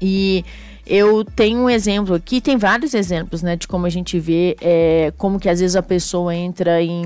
E 0.00 0.44
eu 0.86 1.24
tenho 1.24 1.60
um 1.60 1.70
exemplo 1.70 2.14
aqui, 2.14 2.40
tem 2.40 2.56
vários 2.56 2.92
exemplos, 2.92 3.42
né, 3.42 3.56
de 3.56 3.68
como 3.68 3.86
a 3.86 3.90
gente 3.90 4.18
vê 4.18 4.56
é, 4.60 5.12
como 5.16 5.38
que 5.38 5.48
às 5.48 5.60
vezes 5.60 5.76
a 5.76 5.82
pessoa 5.82 6.34
entra 6.34 6.82
em, 6.82 7.04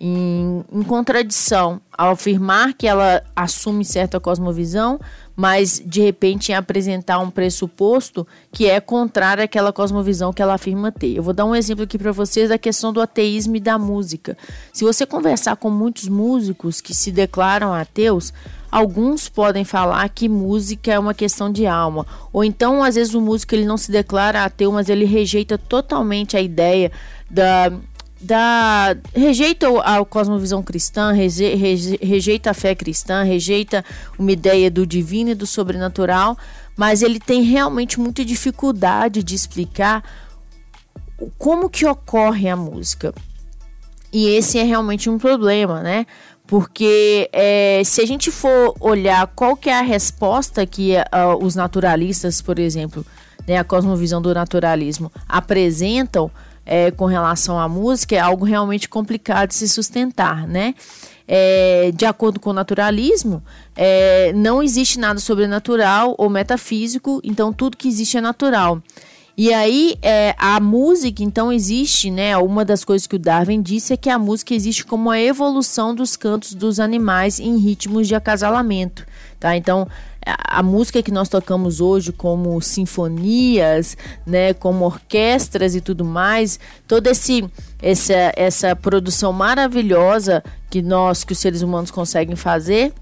em, 0.00 0.64
em 0.72 0.82
contradição 0.82 1.80
ao 1.96 2.12
afirmar 2.12 2.72
que 2.74 2.86
ela 2.86 3.22
assume 3.34 3.84
certa 3.84 4.20
cosmovisão, 4.20 5.00
mas 5.34 5.82
de 5.84 6.00
repente 6.00 6.52
em 6.52 6.54
apresentar 6.54 7.18
um 7.18 7.30
pressuposto 7.30 8.26
que 8.52 8.66
é 8.66 8.80
contrário 8.80 9.42
àquela 9.42 9.72
cosmovisão 9.72 10.32
que 10.32 10.40
ela 10.40 10.54
afirma 10.54 10.92
ter. 10.92 11.16
Eu 11.16 11.22
vou 11.22 11.34
dar 11.34 11.44
um 11.44 11.54
exemplo 11.54 11.84
aqui 11.84 11.98
para 11.98 12.12
vocês 12.12 12.48
da 12.48 12.58
questão 12.58 12.92
do 12.92 13.00
ateísmo 13.00 13.56
e 13.56 13.60
da 13.60 13.76
música. 13.76 14.38
Se 14.72 14.84
você 14.84 15.04
conversar 15.04 15.56
com 15.56 15.70
muitos 15.70 16.08
músicos 16.08 16.80
que 16.80 16.94
se 16.94 17.10
declaram 17.10 17.74
ateus, 17.74 18.32
alguns 18.70 19.28
podem 19.28 19.64
falar 19.64 20.08
que 20.10 20.28
música 20.28 20.92
é 20.92 20.98
uma 20.98 21.14
questão 21.14 21.50
de 21.50 21.66
alma, 21.66 22.06
ou 22.32 22.44
então 22.44 22.84
às 22.84 22.94
vezes 22.94 23.14
o 23.14 23.20
músico 23.20 23.54
ele 23.54 23.64
não 23.64 23.76
se 23.76 23.90
declara 23.90 24.44
ateu, 24.44 24.70
mas 24.70 24.88
ele 24.88 25.04
rejeita 25.04 25.58
totalmente 25.58 26.36
a 26.36 26.40
ideia 26.40 26.92
da 27.28 27.72
da 28.20 28.96
rejeita 29.14 29.68
a 29.82 30.04
cosmovisão 30.04 30.62
cristã, 30.62 31.12
reje, 31.12 31.54
reje, 31.54 31.98
rejeita 32.02 32.50
a 32.50 32.54
fé 32.54 32.74
cristã, 32.74 33.22
rejeita 33.22 33.84
uma 34.18 34.32
ideia 34.32 34.70
do 34.70 34.86
divino 34.86 35.30
e 35.30 35.34
do 35.34 35.46
sobrenatural, 35.46 36.36
mas 36.76 37.02
ele 37.02 37.20
tem 37.20 37.42
realmente 37.42 38.00
muita 38.00 38.24
dificuldade 38.24 39.22
de 39.22 39.34
explicar 39.34 40.02
como 41.36 41.68
que 41.68 41.86
ocorre 41.86 42.48
a 42.48 42.56
música. 42.56 43.14
E 44.12 44.28
esse 44.28 44.58
é 44.58 44.62
realmente 44.62 45.08
um 45.10 45.18
problema, 45.18 45.82
né? 45.82 46.06
Porque 46.46 47.28
é, 47.32 47.82
se 47.84 48.00
a 48.00 48.06
gente 48.06 48.30
for 48.30 48.74
olhar 48.80 49.26
qual 49.28 49.54
que 49.54 49.68
é 49.68 49.78
a 49.78 49.82
resposta 49.82 50.64
que 50.64 50.94
uh, 50.96 51.44
os 51.44 51.54
naturalistas, 51.54 52.40
por 52.40 52.58
exemplo, 52.58 53.04
né, 53.46 53.58
a 53.58 53.64
cosmovisão 53.64 54.22
do 54.22 54.32
naturalismo 54.32 55.12
apresentam 55.28 56.30
é, 56.68 56.90
com 56.90 57.06
relação 57.06 57.58
à 57.58 57.66
música 57.66 58.14
é 58.14 58.18
algo 58.18 58.44
realmente 58.44 58.88
complicado 58.90 59.48
de 59.48 59.54
se 59.54 59.66
sustentar, 59.66 60.46
né? 60.46 60.74
É, 61.26 61.90
de 61.94 62.04
acordo 62.04 62.38
com 62.38 62.50
o 62.50 62.52
naturalismo, 62.52 63.42
é, 63.74 64.32
não 64.34 64.62
existe 64.62 64.98
nada 64.98 65.18
sobrenatural 65.18 66.14
ou 66.16 66.30
metafísico, 66.30 67.20
então 67.24 67.52
tudo 67.52 67.76
que 67.76 67.88
existe 67.88 68.18
é 68.18 68.20
natural. 68.20 68.82
E 69.36 69.54
aí, 69.54 69.94
é, 70.02 70.34
a 70.36 70.58
música, 70.58 71.22
então, 71.22 71.52
existe, 71.52 72.10
né? 72.10 72.36
Uma 72.36 72.64
das 72.64 72.84
coisas 72.84 73.06
que 73.06 73.14
o 73.14 73.18
Darwin 73.20 73.62
disse 73.62 73.92
é 73.92 73.96
que 73.96 74.10
a 74.10 74.18
música 74.18 74.52
existe 74.52 74.84
como 74.84 75.10
a 75.10 75.20
evolução 75.20 75.94
dos 75.94 76.16
cantos 76.16 76.54
dos 76.54 76.80
animais 76.80 77.38
em 77.38 77.56
ritmos 77.56 78.08
de 78.08 78.16
acasalamento, 78.16 79.06
tá? 79.38 79.56
Então, 79.56 79.86
a 80.36 80.62
música 80.62 81.02
que 81.02 81.10
nós 81.10 81.28
tocamos 81.28 81.80
hoje, 81.80 82.12
como 82.12 82.60
sinfonias, 82.60 83.96
né, 84.26 84.52
como 84.52 84.84
orquestras 84.84 85.74
e 85.74 85.80
tudo 85.80 86.04
mais, 86.04 86.58
toda 86.86 87.10
esse, 87.10 87.48
essa, 87.80 88.32
essa 88.36 88.76
produção 88.76 89.32
maravilhosa 89.32 90.42
que 90.70 90.82
nós, 90.82 91.24
que 91.24 91.32
os 91.32 91.38
seres 91.38 91.62
humanos 91.62 91.90
conseguem 91.90 92.36
fazer, 92.36 92.92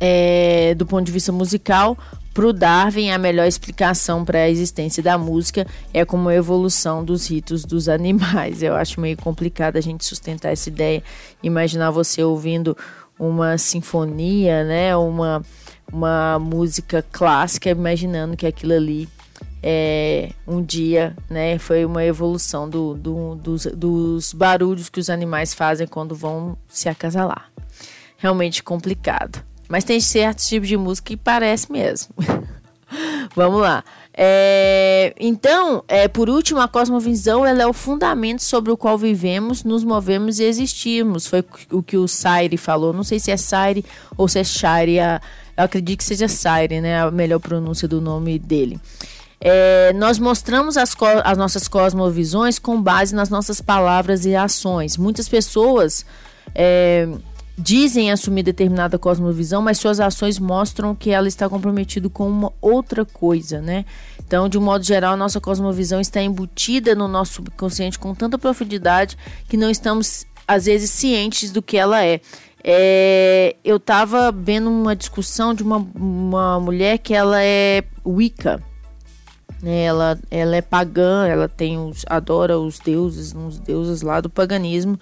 é, 0.00 0.74
do 0.74 0.86
ponto 0.86 1.04
de 1.04 1.12
vista 1.12 1.32
musical, 1.32 1.96
para 2.32 2.46
o 2.46 2.52
Darwin, 2.52 3.10
a 3.10 3.18
melhor 3.18 3.46
explicação 3.46 4.24
para 4.24 4.38
a 4.38 4.48
existência 4.48 5.02
da 5.02 5.18
música 5.18 5.66
é 5.92 6.02
como 6.02 6.30
a 6.30 6.34
evolução 6.34 7.04
dos 7.04 7.28
ritos 7.28 7.62
dos 7.64 7.88
animais. 7.90 8.62
Eu 8.62 8.74
acho 8.74 9.00
meio 9.00 9.18
complicado 9.18 9.76
a 9.76 9.80
gente 9.82 10.04
sustentar 10.04 10.50
essa 10.50 10.70
ideia, 10.70 11.02
imaginar 11.42 11.90
você 11.90 12.22
ouvindo 12.22 12.76
uma 13.18 13.58
sinfonia, 13.58 14.64
né, 14.64 14.96
uma 14.96 15.44
uma 15.92 16.38
música 16.38 17.04
clássica, 17.12 17.70
imaginando 17.70 18.36
que 18.36 18.46
aquilo 18.46 18.72
ali 18.72 19.08
é, 19.62 20.30
um 20.46 20.62
dia 20.62 21.16
né, 21.30 21.58
foi 21.58 21.84
uma 21.84 22.04
evolução 22.04 22.68
do, 22.68 22.94
do, 22.94 23.34
dos, 23.36 23.66
dos 23.66 24.32
barulhos 24.32 24.88
que 24.88 24.98
os 24.98 25.08
animais 25.08 25.54
fazem 25.54 25.86
quando 25.86 26.14
vão 26.14 26.56
se 26.68 26.88
acasalar. 26.88 27.50
Realmente 28.16 28.62
complicado. 28.62 29.42
Mas 29.68 29.84
tem 29.84 30.00
certos 30.00 30.48
tipos 30.48 30.68
de 30.68 30.76
música 30.76 31.08
que 31.08 31.16
parece 31.16 31.70
mesmo. 31.70 32.12
Vamos 33.34 33.62
lá. 33.62 33.82
É, 34.14 35.14
então, 35.18 35.82
é, 35.88 36.06
por 36.06 36.28
último, 36.28 36.60
a 36.60 36.68
cosmovisão 36.68 37.46
ela 37.46 37.62
é 37.62 37.66
o 37.66 37.72
fundamento 37.72 38.42
sobre 38.42 38.70
o 38.70 38.76
qual 38.76 38.98
vivemos, 38.98 39.64
nos 39.64 39.82
movemos 39.82 40.38
e 40.38 40.44
existimos. 40.44 41.26
Foi 41.26 41.42
o 41.70 41.82
que 41.82 41.96
o 41.96 42.06
Saire 42.06 42.58
falou. 42.58 42.92
Não 42.92 43.02
sei 43.02 43.18
se 43.18 43.30
é 43.30 43.36
Saire 43.36 43.84
ou 44.16 44.28
se 44.28 44.38
é 44.38 44.44
Shire 44.44 45.00
a, 45.00 45.20
eu 45.56 45.64
acredito 45.64 45.98
que 45.98 46.04
seja 46.04 46.28
Saire, 46.28 46.80
né? 46.80 47.02
A 47.02 47.10
melhor 47.10 47.38
pronúncia 47.38 47.86
do 47.86 48.00
nome 48.00 48.38
dele. 48.38 48.80
É, 49.44 49.92
nós 49.94 50.20
mostramos 50.20 50.76
as, 50.76 50.94
as, 51.24 51.36
nossas 51.36 51.66
cosmovisões 51.66 52.60
com 52.60 52.80
base 52.80 53.12
nas 53.12 53.28
nossas 53.28 53.60
palavras 53.60 54.24
e 54.24 54.36
ações. 54.36 54.96
Muitas 54.96 55.28
pessoas 55.28 56.06
é, 56.54 57.08
dizem 57.58 58.12
assumir 58.12 58.44
determinada 58.44 58.98
cosmovisão, 58.98 59.60
mas 59.60 59.78
suas 59.78 59.98
ações 59.98 60.38
mostram 60.38 60.94
que 60.94 61.10
ela 61.10 61.26
está 61.26 61.48
comprometida 61.48 62.08
com 62.08 62.28
uma 62.28 62.52
outra 62.60 63.04
coisa, 63.04 63.60
né? 63.60 63.84
Então, 64.24 64.48
de 64.48 64.56
um 64.56 64.62
modo 64.62 64.84
geral, 64.84 65.14
a 65.14 65.16
nossa 65.16 65.40
cosmovisão 65.40 66.00
está 66.00 66.22
embutida 66.22 66.94
no 66.94 67.08
nosso 67.08 67.34
subconsciente 67.34 67.98
com 67.98 68.14
tanta 68.14 68.38
profundidade 68.38 69.18
que 69.48 69.56
não 69.56 69.68
estamos, 69.68 70.24
às 70.46 70.66
vezes, 70.66 70.90
cientes 70.90 71.50
do 71.50 71.60
que 71.60 71.76
ela 71.76 72.04
é. 72.04 72.20
É, 72.64 73.56
eu 73.64 73.76
estava 73.76 74.30
vendo 74.30 74.70
uma 74.70 74.94
discussão 74.94 75.52
de 75.52 75.62
uma, 75.62 75.78
uma 75.94 76.60
mulher 76.60 76.98
que 76.98 77.12
ela 77.12 77.42
é 77.42 77.82
Wicca. 78.06 78.62
Né? 79.62 79.84
Ela, 79.84 80.18
ela 80.30 80.56
é 80.56 80.62
pagã, 80.62 81.26
ela 81.26 81.48
tem 81.48 81.78
os, 81.78 82.04
adora 82.08 82.58
os 82.58 82.78
deuses, 82.78 83.34
uns 83.34 83.58
deuses 83.58 84.02
lá 84.02 84.20
do 84.20 84.30
paganismo. 84.30 84.98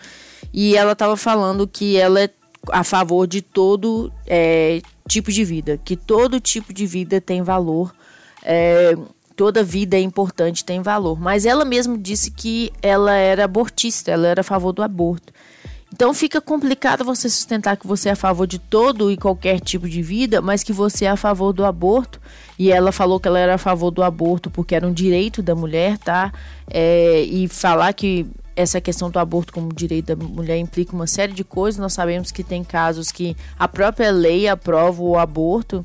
E 0.53 0.77
ela 0.77 0.93
estava 0.93 1.17
falando 1.17 1.67
que 1.67 1.97
ela 1.97 2.21
é 2.21 2.31
a 2.71 2.85
favor 2.85 3.27
de 3.27 3.41
todo 3.41 4.13
é, 4.27 4.83
tipo 5.09 5.33
de 5.33 5.45
vida, 5.45 5.79
que 5.79 5.97
todo 5.97 6.41
tipo 6.41 6.73
de 6.73 6.87
vida 6.87 7.21
tem 7.21 7.43
valor. 7.43 7.95
É, 8.43 8.97
toda 9.37 9.63
vida 9.63 9.97
é 9.97 10.01
importante, 10.01 10.65
tem 10.65 10.83
valor. 10.83 11.19
Mas 11.19 11.47
ela 11.47 11.65
mesma 11.65 11.97
disse 11.97 12.31
que 12.31 12.71
ela 12.83 13.15
era 13.15 13.45
abortista, 13.45 14.11
ela 14.11 14.29
era 14.29 14.43
a 14.43 14.45
favor 14.45 14.73
do 14.73 14.83
aborto. 14.83 15.33
Então 15.93 16.15
fica 16.15 16.41
complicado 16.41 17.05
você 17.05 17.29
sustentar 17.29 17.77
que 17.77 17.87
você 17.87 18.09
é 18.09 18.13
a 18.13 18.17
favor 18.17 18.47
de 18.47 18.59
todo 18.59 19.11
e 19.11 19.17
qualquer 19.17 19.59
tipo 19.61 19.89
de 19.89 20.01
vida, 20.03 20.41
mas 20.41 20.63
que 20.63 20.73
você 20.73 21.05
é 21.05 21.11
a 21.11 21.17
favor 21.17 21.53
do 21.53 21.65
aborto. 21.65 22.21
E 22.59 22.71
ela 22.71 22.93
falou 22.93 23.19
que 23.19 23.27
ela 23.27 23.39
era 23.39 23.55
a 23.55 23.59
favor 23.59 23.91
do 23.91 24.03
aborto 24.03 24.51
porque 24.51 24.75
era 24.75 24.87
um 24.87 24.93
direito 24.93 25.43
da 25.43 25.55
mulher, 25.55 25.99
tá? 25.99 26.33
É, 26.69 27.23
e 27.23 27.49
falar 27.49 27.93
que 27.93 28.27
essa 28.55 28.81
questão 28.81 29.11
do 29.11 29.19
aborto 29.19 29.53
como 29.53 29.73
direito 29.73 30.15
da 30.15 30.25
mulher 30.25 30.59
implica 30.59 30.95
uma 30.95 31.07
série 31.07 31.33
de 31.33 31.43
coisas. 31.43 31.81
Nós 31.81 31.93
sabemos 31.93 32.31
que 32.31 32.45
tem 32.45 32.63
casos 32.63 33.11
que 33.11 33.37
a 33.59 33.67
própria 33.67 34.11
lei 34.11 34.49
aprova 34.49 35.03
o 35.03 35.19
aborto. 35.19 35.85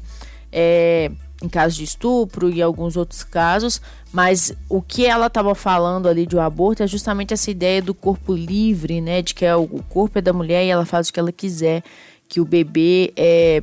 É, 0.52 1.12
em 1.42 1.50
casos 1.50 1.78
de 1.78 1.84
estupro 1.84 2.50
e 2.50 2.62
alguns 2.62 2.96
outros 2.96 3.24
casos, 3.24 3.82
mas 4.12 4.54
o 4.70 4.82
que 4.82 5.06
ela 5.06 5.28
estava 5.28 5.54
falando 5.54 6.08
ali 6.08 6.26
de 6.26 6.36
um 6.36 6.42
aborto 6.42 6.84
é 6.84 6.88
justamente 6.88 7.34
essa 7.34 7.52
ideia 7.52 7.82
do 7.82 7.94
corpo 7.94 8.34
livre, 8.34 9.02
né, 9.02 9.22
de 9.22 9.34
que 9.34 9.46
é 9.46 9.56
o 9.56 9.68
corpo 9.90 10.18
é 10.18 10.22
da 10.22 10.32
mulher 10.32 10.66
e 10.66 10.70
ela 10.70 10.86
faz 10.86 11.10
o 11.10 11.14
que 11.14 11.20
ela 11.20 11.32
quiser, 11.32 11.84
que 12.28 12.40
o 12.40 12.46
bebê 12.46 13.14
é, 13.16 13.62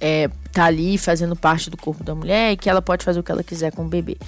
é 0.00 0.28
tá 0.52 0.64
ali 0.64 0.98
fazendo 0.98 1.34
parte 1.34 1.70
do 1.70 1.76
corpo 1.76 2.04
da 2.04 2.14
mulher 2.14 2.52
e 2.52 2.56
que 2.56 2.68
ela 2.68 2.82
pode 2.82 3.04
fazer 3.04 3.20
o 3.20 3.22
que 3.22 3.32
ela 3.32 3.42
quiser 3.42 3.72
com 3.72 3.84
o 3.84 3.88
bebê. 3.88 4.18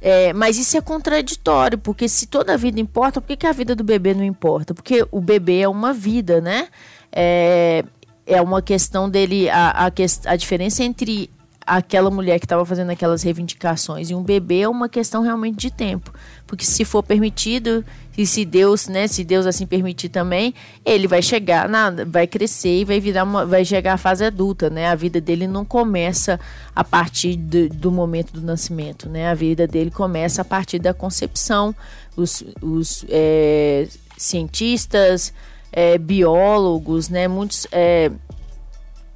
É, 0.00 0.32
mas 0.32 0.56
isso 0.56 0.76
é 0.76 0.80
contraditório, 0.80 1.76
porque 1.76 2.08
se 2.08 2.26
toda 2.26 2.54
a 2.54 2.56
vida 2.56 2.80
importa, 2.80 3.20
por 3.20 3.26
que, 3.26 3.36
que 3.36 3.46
a 3.46 3.52
vida 3.52 3.74
do 3.74 3.82
bebê 3.82 4.14
não 4.14 4.24
importa? 4.24 4.72
Porque 4.72 5.06
o 5.10 5.20
bebê 5.20 5.60
é 5.60 5.68
uma 5.68 5.92
vida, 5.92 6.40
né? 6.40 6.68
É, 7.12 7.84
é 8.24 8.40
uma 8.40 8.62
questão 8.62 9.10
dele, 9.10 9.50
a, 9.50 9.86
a, 9.86 9.92
a 10.26 10.36
diferença 10.36 10.84
entre 10.84 11.30
aquela 11.68 12.10
mulher 12.10 12.38
que 12.38 12.46
estava 12.46 12.64
fazendo 12.64 12.90
aquelas 12.90 13.22
reivindicações 13.22 14.08
e 14.08 14.14
um 14.14 14.22
bebê 14.22 14.60
é 14.60 14.68
uma 14.68 14.88
questão 14.88 15.22
realmente 15.22 15.58
de 15.58 15.70
tempo. 15.70 16.12
Porque 16.46 16.64
se 16.64 16.84
for 16.84 17.02
permitido, 17.02 17.84
e 18.16 18.26
se 18.26 18.44
Deus, 18.44 18.88
né, 18.88 19.06
se 19.06 19.22
Deus 19.22 19.44
assim 19.44 19.66
permitir 19.66 20.08
também, 20.08 20.54
ele 20.84 21.06
vai 21.06 21.20
chegar, 21.20 21.68
na, 21.68 21.90
vai 22.06 22.26
crescer 22.26 22.80
e 22.80 22.84
vai 22.84 22.98
virar 22.98 23.24
uma, 23.24 23.44
vai 23.44 23.64
chegar 23.64 23.92
à 23.92 23.96
fase 23.98 24.24
adulta, 24.24 24.70
né? 24.70 24.88
A 24.88 24.94
vida 24.94 25.20
dele 25.20 25.46
não 25.46 25.64
começa 25.64 26.40
a 26.74 26.82
partir 26.82 27.36
do, 27.36 27.68
do 27.68 27.92
momento 27.92 28.32
do 28.32 28.40
nascimento, 28.40 29.08
né? 29.08 29.28
A 29.28 29.34
vida 29.34 29.66
dele 29.66 29.90
começa 29.90 30.42
a 30.42 30.44
partir 30.44 30.78
da 30.78 30.94
concepção. 30.94 31.74
Os, 32.16 32.42
os 32.60 33.04
é, 33.08 33.86
cientistas, 34.16 35.32
é, 35.70 35.98
biólogos, 35.98 37.08
né? 37.08 37.28
Muitos 37.28 37.66
é, 37.70 38.10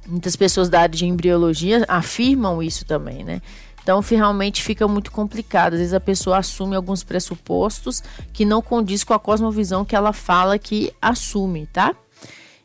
Muitas 0.05 0.35
pessoas 0.35 0.69
da 0.69 0.81
área 0.81 0.95
de 0.95 1.05
embriologia 1.05 1.85
afirmam 1.87 2.61
isso 2.61 2.85
também, 2.85 3.23
né? 3.23 3.41
Então, 3.81 3.99
realmente 3.99 4.63
fica 4.63 4.87
muito 4.87 5.11
complicado. 5.11 5.73
Às 5.73 5.79
vezes 5.79 5.93
a 5.93 5.99
pessoa 5.99 6.37
assume 6.37 6.75
alguns 6.75 7.03
pressupostos 7.03 8.01
que 8.31 8.45
não 8.45 8.61
condiz 8.61 9.03
com 9.03 9.13
a 9.13 9.19
cosmovisão 9.19 9.83
que 9.83 9.95
ela 9.95 10.13
fala 10.13 10.57
que 10.57 10.93
assume, 11.01 11.67
tá? 11.67 11.93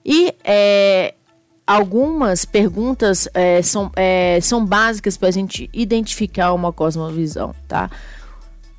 E 0.05 0.33
é, 0.45 1.15
algumas 1.67 2.45
perguntas 2.45 3.29
é, 3.35 3.61
são, 3.63 3.91
é, 3.97 4.39
são 4.41 4.65
básicas 4.65 5.17
para 5.17 5.29
a 5.29 5.33
gente 5.33 5.69
identificar 5.73 6.55
uma 6.55 6.73
cosmovisão, 6.73 7.53
tá? 7.67 7.91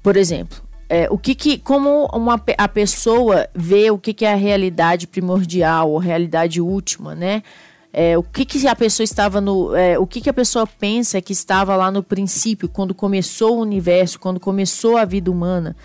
Por 0.01 0.15
exemplo, 0.15 0.57
é, 0.87 1.07
o 1.11 1.17
que, 1.17 1.35
que 1.35 1.59
como 1.59 2.07
uma, 2.07 2.41
a 2.57 2.67
pessoa 2.67 3.47
vê 3.53 3.91
o 3.91 3.99
que, 3.99 4.13
que 4.13 4.25
é 4.25 4.31
a 4.31 4.35
realidade 4.35 5.05
primordial, 5.05 5.97
a 5.97 6.01
realidade 6.01 6.61
última, 6.61 7.13
né? 7.13 7.43
É, 7.91 8.17
o 8.17 8.23
que, 8.23 8.45
que 8.45 8.67
a 8.67 8.75
pessoa 8.75 9.03
estava 9.03 9.41
no. 9.41 9.75
É, 9.75 9.97
o 9.97 10.05
que, 10.05 10.21
que 10.21 10.29
a 10.29 10.33
pessoa 10.33 10.67
pensa 10.67 11.21
que 11.21 11.33
estava 11.33 11.75
lá 11.75 11.89
no 11.89 12.03
princípio, 12.03 12.69
quando 12.69 12.93
começou 12.93 13.57
o 13.57 13.61
universo, 13.61 14.19
quando 14.19 14.39
começou 14.39 14.97
a 14.97 15.05
vida 15.05 15.31
humana. 15.31 15.75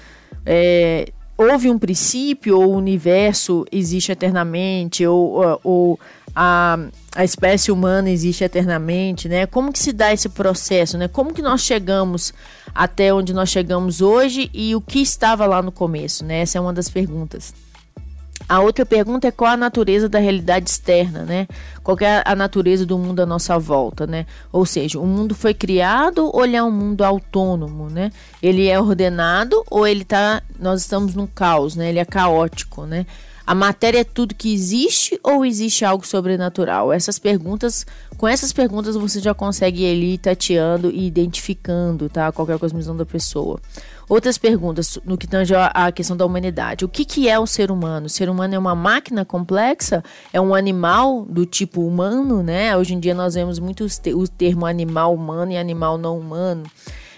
É, 0.45 1.11
houve 1.37 1.71
um 1.71 1.79
princípio, 1.79 2.59
ou 2.59 2.73
o 2.73 2.77
universo 2.77 3.65
existe 3.73 4.13
eternamente, 4.13 5.07
ou, 5.07 5.61
ou 5.65 5.99
a, 6.35 6.79
a 7.15 7.25
espécie 7.25 7.73
humana 7.73 8.11
existe 8.11 8.45
eternamente, 8.45 9.29
né? 9.29 9.47
Como 9.47 9.73
que 9.73 9.79
se 9.79 9.93
dá 9.93 10.13
esse 10.13 10.29
processo, 10.29 10.99
né? 10.99 11.09
Como 11.09 11.33
que 11.33 11.41
nós 11.41 11.63
chegamos 11.63 12.35
até 12.75 13.15
onde 13.15 13.33
nós 13.33 13.49
chegamos 13.49 14.01
hoje 14.01 14.51
e 14.53 14.75
o 14.75 14.81
que 14.81 15.01
estava 15.01 15.47
lá 15.47 15.63
no 15.63 15.73
começo, 15.73 16.25
né? 16.25 16.41
Essa 16.41 16.59
é 16.59 16.61
uma 16.61 16.73
das 16.73 16.91
perguntas. 16.91 17.55
A 18.49 18.61
outra 18.61 18.85
pergunta 18.85 19.27
é 19.27 19.31
qual 19.31 19.53
a 19.53 19.57
natureza 19.57 20.09
da 20.09 20.19
realidade 20.19 20.69
externa, 20.69 21.25
né? 21.25 21.49
Qual 21.83 21.97
é 22.01 22.23
a 22.25 22.37
natureza 22.37 22.85
do 22.85 22.99
mundo 22.99 23.21
à 23.21 23.27
nossa 23.27 23.59
volta, 23.59 24.07
né? 24.07 24.27
Ou 24.53 24.67
seja, 24.67 24.99
o 24.99 25.07
mundo 25.07 25.35
foi 25.35 25.55
criado 25.55 26.31
ou 26.33 26.45
ele 26.45 26.57
é 26.57 26.63
um 26.63 26.71
mundo 26.71 27.03
autônomo, 27.03 27.89
né? 27.89 28.11
Ele 28.43 28.69
é 28.69 28.79
ordenado 28.79 29.63
ou 29.71 29.87
ele 29.87 30.05
tá, 30.05 30.43
nós 30.59 30.83
estamos 30.83 31.15
num 31.15 31.27
caos, 31.27 31.75
né? 31.75 31.89
Ele 31.89 31.99
é 31.99 32.05
caótico, 32.05 32.85
né? 32.85 33.07
A 33.47 33.55
matéria 33.55 34.01
é 34.01 34.05
tudo 34.05 34.35
que 34.35 34.53
existe 34.53 35.21
ou 35.23 35.45
existe 35.45 35.85
algo 35.85 36.07
sobrenatural? 36.07 36.91
Essas 36.91 37.19
perguntas, 37.19 37.87
com 38.17 38.27
essas 38.27 38.55
perguntas 38.55 38.97
você 38.97 39.21
já 39.21 39.35
consegue 39.35 39.85
ir 39.85 40.19
tateando 40.19 40.91
e 40.91 41.07
identificando, 41.07 42.09
tá? 42.09 42.33
Qualquer 42.33 42.59
cosmovisão 42.59 42.97
da 42.97 43.05
pessoa. 43.05 43.61
Outras 44.09 44.37
perguntas 44.37 44.99
no 45.05 45.17
que 45.17 45.27
tange 45.27 45.55
a 45.55 45.91
questão 45.91 46.17
da 46.17 46.27
humanidade. 46.27 46.85
O 46.85 46.89
que, 46.89 47.05
que 47.05 47.29
é 47.29 47.39
o 47.39 47.47
ser 47.47 47.71
humano? 47.71 48.07
O 48.07 48.11
ser 48.11 48.29
humano 48.29 48.55
é 48.55 48.59
uma 48.59 48.75
máquina 48.75 49.25
complexa? 49.25 50.05
É 50.33 50.41
um 50.41 50.55
animal 50.55 51.25
do 51.25 51.47
tipo 51.47 51.87
humano, 51.87 52.43
né? 52.43 52.77
Hoje 52.77 52.95
em 52.95 53.01
dia 53.01 53.15
nós 53.15 53.35
vemos 53.35 53.59
muito 53.59 53.87
o 54.15 54.29
termo 54.29 54.67
animal 54.67 55.15
humano 55.15 55.53
e 55.53 55.57
animal 55.57 55.97
não 55.97 56.19
humano. 56.19 56.65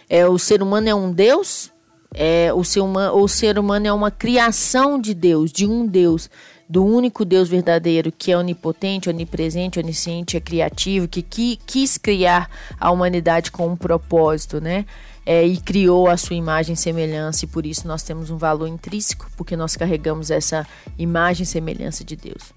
É, 0.09 0.27
o 0.29 0.39
ser 0.39 0.63
humano 0.63 0.89
é 0.89 0.95
um 0.95 1.11
Deus? 1.11 1.73
É, 2.15 2.53
o, 2.55 2.63
ser 2.63 2.81
humano, 2.81 3.17
o 3.19 3.29
ser 3.29 3.59
humano 3.59 3.87
é 3.87 3.93
uma 3.93 4.11
criação 4.11 4.99
de 4.99 5.13
Deus, 5.13 5.53
de 5.53 5.67
um 5.67 5.87
Deus, 5.87 6.31
do 6.69 6.85
único 6.85 7.25
Deus 7.25 7.49
verdadeiro, 7.49 8.13
que 8.13 8.33
é 8.33 8.39
onipotente, 8.39 9.11
onipresente, 9.11 9.79
onisciente, 9.79 10.37
é 10.37 10.41
criativo, 10.41 11.09
que, 11.09 11.21
que 11.21 11.59
quis 11.67 11.99
criar 11.99 12.49
a 12.79 12.91
humanidade 12.91 13.51
com 13.51 13.67
um 13.67 13.77
propósito, 13.77 14.61
né? 14.61 14.87
É, 15.27 15.45
e 15.45 15.57
criou 15.57 16.09
a 16.09 16.17
sua 16.17 16.37
imagem 16.37 16.75
e 16.75 16.77
semelhança, 16.77 17.45
e 17.45 17.49
por 17.49 17.67
isso 17.67 17.89
nós 17.89 18.05
temos 18.05 18.31
um 18.31 18.37
valor 18.37 18.69
intrínseco, 18.69 19.29
porque 19.37 19.57
nós 19.57 19.77
carregamos 19.77 20.31
essa 20.31 20.65
imagem 20.97 21.43
e 21.43 21.47
semelhança 21.47 22.05
de 22.05 22.15
Deus. 22.15 22.55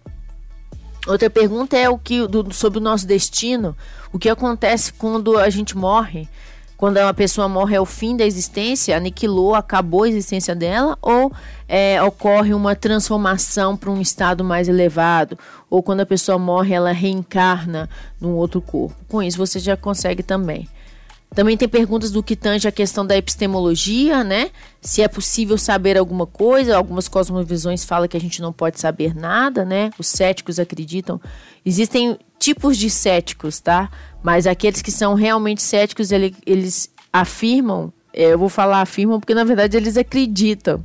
Outra 1.08 1.30
pergunta 1.30 1.76
é 1.76 1.90
o 1.90 1.98
que 1.98 2.28
do, 2.28 2.54
sobre 2.54 2.78
o 2.78 2.82
nosso 2.82 3.08
destino, 3.08 3.76
o 4.14 4.20
que 4.20 4.30
acontece 4.30 4.94
quando 4.94 5.40
a 5.40 5.50
gente 5.50 5.76
morre, 5.76 6.30
quando 6.78 6.98
uma 6.98 7.14
pessoa 7.14 7.50
morre 7.50 7.76
é 7.76 7.82
o 7.82 7.86
fim 7.86 8.16
da 8.16 8.24
existência, 8.24 8.96
aniquilou, 8.96 9.56
acabou 9.56 10.04
a 10.04 10.10
existência 10.10 10.56
dela, 10.56 10.98
ou 11.02 11.32
é, 11.68 12.02
ocorre 12.04 12.54
uma 12.54 12.76
transformação 12.76 13.76
para 13.76 13.90
um 13.90 14.00
estado 14.00 14.44
mais 14.44 14.70
elevado, 14.70 15.38
ou 15.70 15.82
quando 15.82 16.02
a 16.02 16.06
pessoa 16.06 16.38
morre 16.38 16.74
ela 16.74 16.92
reencarna 16.92 17.90
num 18.22 18.36
outro 18.36 18.62
corpo. 18.62 18.96
Com 19.10 19.22
isso 19.24 19.38
você 19.38 19.60
já 19.60 19.76
consegue 19.76 20.22
também 20.22 20.70
também 21.34 21.56
tem 21.56 21.70
perguntas 21.70 22.12
do 22.12 22.24
que 22.24 22.36
tange 22.36 22.68
a 22.68 22.72
questão 22.72 23.06
da 23.06 23.16
epistemologia, 23.16 24.24
né? 24.24 24.50
Se 24.82 25.04
é 25.04 25.08
possível 25.08 25.58
saber 25.60 25.96
alguma 25.96 26.26
coisa. 26.26 26.76
Algumas 26.76 27.08
cosmovisões 27.08 27.86
falam 27.86 28.08
que 28.08 28.18
a 28.18 28.20
gente 28.20 28.42
não 28.42 28.52
pode 28.52 28.80
saber 28.80 29.16
nada, 29.16 29.64
né? 29.64 29.92
Os 30.00 30.08
céticos 30.08 30.58
acreditam. 30.58 31.22
Existem 31.64 32.18
tipos 32.40 32.78
de 32.78 32.90
céticos, 32.90 33.60
tá? 33.60 33.92
Mas 34.24 34.48
aqueles 34.48 34.82
que 34.82 34.92
são 34.92 35.14
realmente 35.14 35.62
céticos, 35.62 36.12
eles, 36.12 36.34
eles 36.46 36.90
afirmam, 37.14 37.94
é, 38.12 38.34
eu 38.34 38.40
vou 38.40 38.50
falar 38.50 38.82
afirmam 38.82 39.20
porque 39.20 39.36
na 39.36 39.44
verdade 39.44 39.78
eles 39.78 39.98
acreditam. 39.98 40.84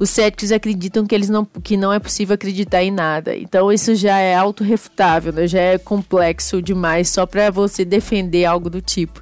Os 0.00 0.10
céticos 0.10 0.50
acreditam 0.50 1.06
que 1.06 1.14
eles 1.14 1.28
não, 1.28 1.44
que 1.44 1.76
não 1.76 1.92
é 1.92 1.98
possível 1.98 2.34
acreditar 2.34 2.82
em 2.82 2.90
nada. 2.90 3.36
Então 3.36 3.70
isso 3.70 3.94
já 3.94 4.18
é 4.18 4.34
autorrefutável, 4.34 5.32
né? 5.32 5.46
já 5.46 5.60
é 5.60 5.78
complexo 5.78 6.60
demais 6.60 7.08
só 7.08 7.24
para 7.24 7.50
você 7.50 7.84
defender 7.84 8.46
algo 8.46 8.68
do 8.68 8.80
tipo 8.80 9.20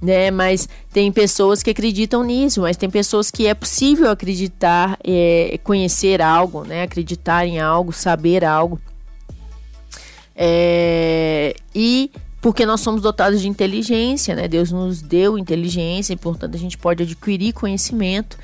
né? 0.00 0.30
Mas 0.30 0.68
tem 0.92 1.10
pessoas 1.10 1.62
que 1.62 1.70
acreditam 1.70 2.22
nisso, 2.22 2.62
mas 2.62 2.76
tem 2.76 2.88
pessoas 2.88 3.30
que 3.30 3.46
é 3.46 3.54
possível 3.54 4.10
acreditar, 4.10 4.98
é, 5.04 5.58
conhecer 5.62 6.22
algo, 6.22 6.64
né? 6.64 6.82
Acreditar 6.82 7.46
em 7.46 7.60
algo, 7.60 7.92
saber 7.92 8.44
algo. 8.44 8.80
É, 10.34 11.54
e 11.74 12.10
porque 12.40 12.64
nós 12.64 12.80
somos 12.80 13.02
dotados 13.02 13.40
de 13.40 13.48
inteligência, 13.48 14.34
né? 14.34 14.46
Deus 14.46 14.70
nos 14.70 15.02
deu 15.02 15.36
inteligência 15.36 16.12
e, 16.12 16.16
portanto, 16.16 16.54
a 16.54 16.58
gente 16.58 16.78
pode 16.78 17.02
adquirir 17.02 17.52
conhecimento. 17.52 18.38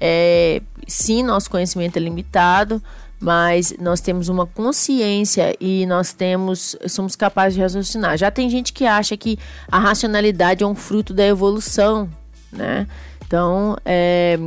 É, 0.00 0.62
sim, 0.86 1.22
nosso 1.22 1.50
conhecimento 1.50 1.96
é 1.96 2.00
limitado, 2.00 2.82
mas 3.20 3.74
nós 3.78 4.00
temos 4.00 4.28
uma 4.30 4.46
consciência 4.46 5.54
e 5.60 5.84
nós 5.84 6.14
temos 6.14 6.74
somos 6.88 7.14
capazes 7.14 7.54
de 7.54 7.60
raciocinar. 7.60 8.16
Já 8.16 8.30
tem 8.30 8.48
gente 8.48 8.72
que 8.72 8.86
acha 8.86 9.16
que 9.16 9.38
a 9.70 9.78
racionalidade 9.78 10.64
é 10.64 10.66
um 10.66 10.74
fruto 10.74 11.12
da 11.12 11.26
evolução, 11.26 12.08
né? 12.50 12.86
Então, 13.26 13.76
é, 13.84 14.38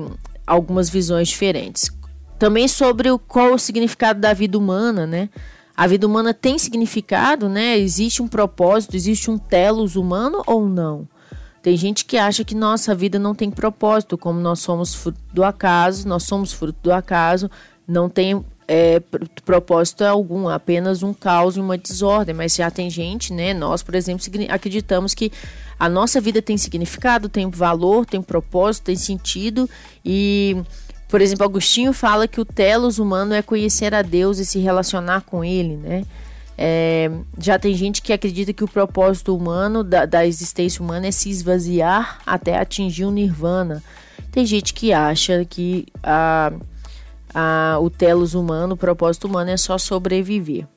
algumas 0.46 0.90
visões 0.90 1.30
diferentes. 1.30 1.92
Também 2.40 2.68
sobre 2.68 3.12
o, 3.12 3.20
qual 3.20 3.54
o 3.54 3.60
significado 3.60 4.20
da 4.20 4.34
vida 4.34 4.58
humana, 4.58 5.06
né? 5.06 5.30
A 5.78 5.88
vida 5.88 6.06
humana 6.06 6.34
tem 6.34 6.58
significado, 6.58 7.48
né? 7.48 7.78
Existe 7.78 8.22
um 8.24 8.28
propósito, 8.28 8.96
existe 8.96 9.30
um 9.30 9.38
telos 9.38 9.96
humano 9.96 10.42
ou 10.48 10.68
não? 10.68 11.08
Tem 11.62 11.78
gente 11.78 12.04
que 12.04 12.18
acha 12.18 12.44
que 12.44 12.54
nossa 12.54 12.94
vida 12.94 13.18
não 13.18 13.34
tem 13.34 13.50
propósito, 13.50 14.18
como 14.18 14.40
nós 14.40 14.60
somos 14.60 14.94
fruto 14.94 15.20
do 15.32 15.44
acaso, 15.44 16.08
nós 16.08 16.24
somos 16.24 16.52
fruto 16.52 16.78
do 16.84 16.92
acaso, 16.92 17.50
não 17.88 18.10
tem 18.10 18.44
é, 18.68 19.02
propósito 19.46 20.04
algum, 20.04 20.48
apenas 20.48 21.04
um 21.04 21.14
caos 21.14 21.58
e 21.58 21.60
uma 21.60 21.78
desordem. 21.78 22.36
Mas 22.36 22.56
já 22.56 22.70
tem 22.70 22.90
gente, 22.90 23.34
né? 23.34 23.54
Nós, 23.54 23.84
por 23.84 23.96
exemplo, 23.96 24.26
acreditamos 24.50 25.14
que 25.14 25.32
a 25.80 25.90
nossa 25.90 26.22
vida 26.22 26.42
tem 26.42 26.58
significado, 26.58 27.28
tem 27.30 27.50
valor, 27.50 28.06
tem 28.06 28.22
propósito, 28.22 28.86
tem 28.86 28.96
sentido 28.96 29.70
e 30.04 30.58
por 31.14 31.22
exemplo, 31.22 31.46
Agostinho 31.46 31.94
fala 31.94 32.28
que 32.28 32.42
o 32.42 32.46
telos 32.46 32.98
humano 32.98 33.36
é 33.36 33.44
conhecer 33.44 33.94
a 33.94 34.02
Deus 34.02 34.40
e 34.40 34.46
se 34.48 34.58
relacionar 34.58 35.22
com 35.22 35.46
Ele, 35.46 35.78
né? 35.78 36.04
É, 36.58 37.12
já 37.38 37.60
tem 37.60 37.76
gente 37.76 38.02
que 38.02 38.12
acredita 38.12 38.52
que 38.52 38.64
o 38.64 38.68
propósito 38.68 39.36
humano, 39.36 39.84
da, 39.84 40.08
da 40.08 40.26
existência 40.26 40.82
humana, 40.82 41.06
é 41.06 41.12
se 41.12 41.30
esvaziar 41.30 42.20
até 42.26 42.58
atingir 42.58 43.06
o 43.06 43.12
nirvana. 43.12 43.84
Tem 44.32 44.44
gente 44.44 44.74
que 44.74 44.92
acha 44.92 45.46
que 45.46 45.86
a, 46.02 46.52
o 47.82 47.90
telos 47.90 48.34
humano, 48.34 48.76
o 48.76 48.78
propósito 48.78 49.28
humano 49.28 49.50
é 49.50 49.58
só 49.58 49.78
sobreviver. 49.78 50.68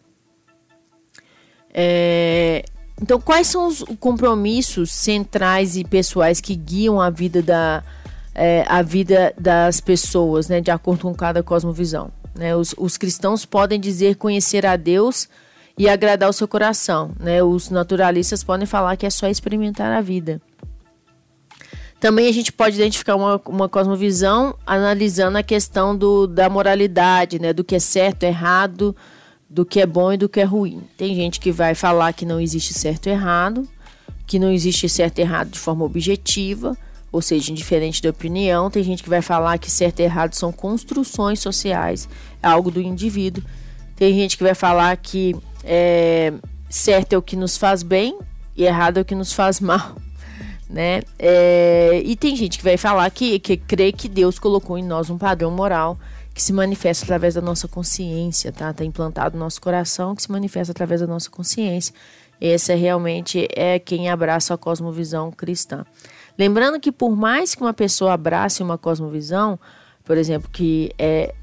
É, 1.72 2.64
então, 3.00 3.20
quais 3.20 3.46
são 3.46 3.66
os 3.66 3.84
compromissos 4.00 4.90
centrais 4.90 5.76
e 5.76 5.84
pessoais 5.84 6.40
que 6.40 6.54
guiam 6.54 7.00
a 7.00 7.10
vida 7.10 7.42
da 7.42 7.84
é, 8.34 8.64
a 8.68 8.82
vida 8.82 9.32
das 9.38 9.80
pessoas, 9.80 10.48
né, 10.48 10.60
de 10.60 10.70
acordo 10.70 11.02
com 11.02 11.14
cada 11.14 11.42
cosmovisão? 11.42 12.10
Né? 12.34 12.54
Os, 12.54 12.74
os 12.76 12.96
cristãos 12.96 13.44
podem 13.44 13.80
dizer 13.80 14.16
conhecer 14.16 14.64
a 14.66 14.76
Deus 14.76 15.28
e 15.78 15.88
agradar 15.88 16.28
o 16.28 16.32
seu 16.32 16.48
coração. 16.48 17.10
Né? 17.18 17.42
Os 17.42 17.70
naturalistas 17.70 18.44
podem 18.44 18.66
falar 18.66 18.96
que 18.96 19.06
é 19.06 19.10
só 19.10 19.28
experimentar 19.28 19.92
a 19.92 20.00
vida. 20.00 20.40
Também 21.98 22.28
a 22.28 22.32
gente 22.32 22.52
pode 22.52 22.76
identificar 22.76 23.16
uma, 23.16 23.40
uma 23.46 23.68
cosmovisão 23.68 24.54
analisando 24.66 25.38
a 25.38 25.42
questão 25.42 25.96
do, 25.96 26.26
da 26.26 26.48
moralidade, 26.48 27.38
né? 27.38 27.52
do 27.52 27.64
que 27.64 27.74
é 27.74 27.78
certo, 27.78 28.24
errado, 28.24 28.94
do 29.48 29.64
que 29.64 29.80
é 29.80 29.86
bom 29.86 30.12
e 30.12 30.16
do 30.16 30.28
que 30.28 30.40
é 30.40 30.44
ruim. 30.44 30.82
Tem 30.96 31.14
gente 31.14 31.40
que 31.40 31.50
vai 31.50 31.74
falar 31.74 32.12
que 32.12 32.26
não 32.26 32.38
existe 32.38 32.74
certo 32.74 33.06
e 33.06 33.10
errado, 33.10 33.66
que 34.26 34.38
não 34.38 34.50
existe 34.50 34.88
certo 34.88 35.18
e 35.18 35.22
errado 35.22 35.50
de 35.50 35.58
forma 35.58 35.84
objetiva, 35.84 36.76
ou 37.10 37.22
seja, 37.22 37.50
indiferente 37.50 38.02
da 38.02 38.10
opinião. 38.10 38.70
Tem 38.70 38.82
gente 38.82 39.02
que 39.02 39.08
vai 39.08 39.22
falar 39.22 39.56
que 39.58 39.70
certo 39.70 40.00
e 40.00 40.02
errado 40.02 40.34
são 40.34 40.52
construções 40.52 41.40
sociais, 41.40 42.08
é 42.42 42.46
algo 42.46 42.70
do 42.70 42.80
indivíduo. 42.80 43.42
Tem 43.94 44.14
gente 44.14 44.36
que 44.36 44.42
vai 44.42 44.54
falar 44.54 44.94
que 44.98 45.34
é, 45.64 46.34
certo 46.68 47.14
é 47.14 47.16
o 47.16 47.22
que 47.22 47.36
nos 47.36 47.56
faz 47.56 47.82
bem 47.82 48.18
e 48.54 48.64
errado 48.64 48.98
é 48.98 49.00
o 49.00 49.04
que 49.04 49.14
nos 49.14 49.32
faz 49.32 49.58
mal. 49.60 49.96
Né? 50.68 51.02
É, 51.18 52.02
e 52.04 52.16
tem 52.16 52.34
gente 52.34 52.58
que 52.58 52.64
vai 52.64 52.76
falar 52.76 53.08
que, 53.10 53.38
que 53.38 53.56
crê 53.56 53.92
que 53.92 54.08
Deus 54.08 54.38
colocou 54.38 54.76
em 54.76 54.84
nós 54.84 55.08
um 55.08 55.16
padrão 55.16 55.50
moral 55.50 55.96
que 56.34 56.42
se 56.42 56.52
manifesta 56.52 57.04
através 57.04 57.34
da 57.34 57.40
nossa 57.40 57.66
consciência, 57.66 58.52
tá? 58.52 58.70
Está 58.70 58.84
implantado 58.84 59.38
no 59.38 59.44
nosso 59.44 59.58
coração, 59.58 60.14
que 60.14 60.22
se 60.22 60.30
manifesta 60.30 60.70
através 60.70 61.00
da 61.00 61.06
nossa 61.06 61.30
consciência. 61.30 61.94
Esse 62.38 62.72
é 62.72 62.74
realmente 62.74 63.48
é 63.56 63.78
quem 63.78 64.10
abraça 64.10 64.52
a 64.52 64.58
cosmovisão 64.58 65.30
cristã. 65.30 65.86
Lembrando 66.38 66.78
que 66.78 66.92
por 66.92 67.16
mais 67.16 67.54
que 67.54 67.62
uma 67.62 67.72
pessoa 67.72 68.12
abrace 68.12 68.62
uma 68.62 68.76
cosmovisão, 68.76 69.58
por 70.04 70.18
exemplo, 70.18 70.50
que 70.52 70.92
é 70.98 71.34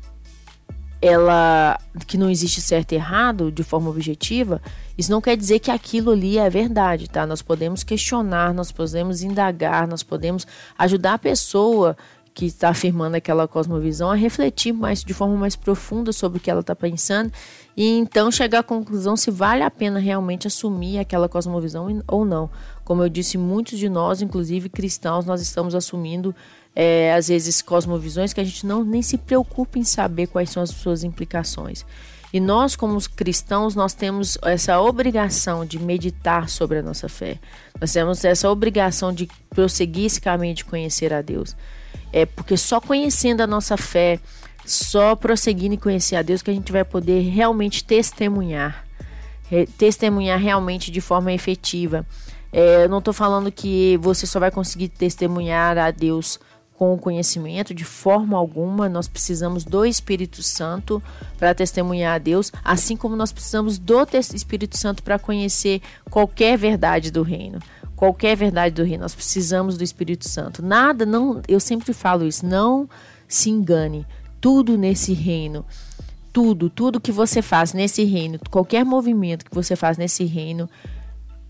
ela 1.03 1.77
que 2.07 2.17
não 2.17 2.29
existe 2.29 2.61
certo 2.61 2.93
e 2.93 2.95
errado 2.95 3.51
de 3.51 3.61
forma 3.61 3.89
objetiva, 3.89 4.61
isso 4.97 5.11
não 5.11 5.19
quer 5.19 5.35
dizer 5.35 5.59
que 5.59 5.69
aquilo 5.69 6.11
ali 6.11 6.37
é 6.37 6.49
verdade, 6.49 7.09
tá? 7.09 7.27
Nós 7.27 7.41
podemos 7.41 7.83
questionar, 7.83 8.53
nós 8.53 8.71
podemos 8.71 9.21
indagar, 9.21 9.85
nós 9.85 10.01
podemos 10.01 10.47
ajudar 10.77 11.15
a 11.15 11.19
pessoa 11.19 11.97
que 12.33 12.45
está 12.45 12.69
afirmando 12.69 13.15
aquela 13.15 13.47
cosmovisão 13.49 14.09
a 14.09 14.15
refletir 14.15 14.71
mais 14.71 15.03
de 15.03 15.13
forma 15.13 15.35
mais 15.35 15.57
profunda 15.57 16.13
sobre 16.13 16.37
o 16.37 16.41
que 16.41 16.49
ela 16.49 16.61
está 16.61 16.75
pensando 16.75 17.31
e 17.75 17.85
então 17.99 18.31
chegar 18.31 18.59
à 18.59 18.63
conclusão 18.63 19.15
se 19.15 19.29
vale 19.29 19.61
a 19.61 19.69
pena 19.69 19.99
realmente 19.99 20.47
assumir 20.47 20.97
aquela 20.99 21.27
cosmovisão 21.27 22.01
ou 22.07 22.23
não. 22.23 22.49
Como 22.85 23.03
eu 23.03 23.09
disse, 23.09 23.37
muitos 23.37 23.77
de 23.77 23.89
nós, 23.89 24.21
inclusive 24.21 24.69
cristãos, 24.69 25.25
nós 25.25 25.41
estamos 25.41 25.75
assumindo 25.75 26.33
é, 26.75 27.13
às 27.13 27.27
vezes 27.27 27.61
cosmovisões 27.61 28.33
que 28.33 28.41
a 28.41 28.43
gente 28.43 28.65
não 28.65 28.83
nem 28.83 29.01
se 29.01 29.17
preocupa 29.17 29.77
em 29.77 29.83
saber 29.83 30.27
quais 30.27 30.49
são 30.49 30.63
as 30.63 30.71
suas 30.71 31.03
implicações. 31.03 31.85
E 32.33 32.39
nós, 32.39 32.75
como 32.75 32.99
cristãos, 33.11 33.75
nós 33.75 33.93
temos 33.93 34.39
essa 34.41 34.81
obrigação 34.81 35.63
de 35.63 35.77
meditar 35.77 36.49
sobre 36.49 36.79
a 36.79 36.81
nossa 36.81 37.07
fé. 37.07 37.37
Nós 37.79 37.93
temos 37.93 38.25
essa 38.25 38.49
obrigação 38.49 39.13
de 39.13 39.29
prosseguir 39.51 40.05
esse 40.05 40.19
caminho 40.19 40.55
de 40.55 40.65
conhecer 40.65 41.13
a 41.13 41.21
Deus. 41.21 41.55
É 42.11 42.25
porque 42.25 42.57
só 42.57 42.81
conhecendo 42.81 43.41
a 43.41 43.47
nossa 43.47 43.77
fé, 43.77 44.19
só 44.65 45.15
prosseguindo 45.15 45.75
e 45.75 45.77
conhecer 45.77 46.15
a 46.15 46.23
Deus 46.23 46.41
que 46.41 46.49
a 46.49 46.53
gente 46.53 46.71
vai 46.71 46.83
poder 46.83 47.21
realmente 47.21 47.83
testemunhar, 47.83 48.83
testemunhar 49.77 50.39
realmente 50.39 50.89
de 50.89 51.01
forma 51.01 51.31
efetiva. 51.31 52.03
É, 52.51 52.85
eu 52.85 52.89
não 52.89 52.97
estou 52.97 53.13
falando 53.13 53.51
que 53.51 53.97
você 53.97 54.25
só 54.25 54.39
vai 54.39 54.49
conseguir 54.49 54.87
testemunhar 54.87 55.77
a 55.77 55.91
Deus 55.91 56.39
com 56.83 56.93
o 56.93 56.97
conhecimento, 56.97 57.73
de 57.73 57.85
forma 57.85 58.37
alguma. 58.37 58.89
Nós 58.89 59.07
precisamos 59.07 59.63
do 59.63 59.85
Espírito 59.85 60.43
Santo 60.43 61.01
para 61.37 61.55
testemunhar 61.55 62.15
a 62.15 62.17
Deus, 62.17 62.51
assim 62.61 62.97
como 62.97 63.15
nós 63.15 63.31
precisamos 63.31 63.77
do 63.77 64.05
Espírito 64.33 64.77
Santo 64.77 65.01
para 65.01 65.17
conhecer 65.17 65.81
qualquer 66.09 66.57
verdade 66.57 67.09
do 67.09 67.23
reino. 67.23 67.59
Qualquer 67.95 68.35
verdade 68.35 68.75
do 68.75 68.83
reino, 68.83 69.03
nós 69.03 69.15
precisamos 69.15 69.77
do 69.77 69.83
Espírito 69.83 70.27
Santo. 70.27 70.61
Nada, 70.61 71.05
não, 71.05 71.41
eu 71.47 71.59
sempre 71.59 71.93
falo 71.93 72.25
isso, 72.25 72.45
não 72.45 72.89
se 73.29 73.49
engane. 73.49 74.05
Tudo 74.41 74.77
nesse 74.77 75.13
reino, 75.13 75.65
tudo, 76.33 76.69
tudo 76.69 76.99
que 76.99 77.13
você 77.13 77.41
faz 77.41 77.71
nesse 77.71 78.03
reino, 78.03 78.37
qualquer 78.51 78.83
movimento 78.83 79.45
que 79.45 79.55
você 79.55 79.77
faz 79.77 79.97
nesse 79.97 80.25
reino 80.25 80.69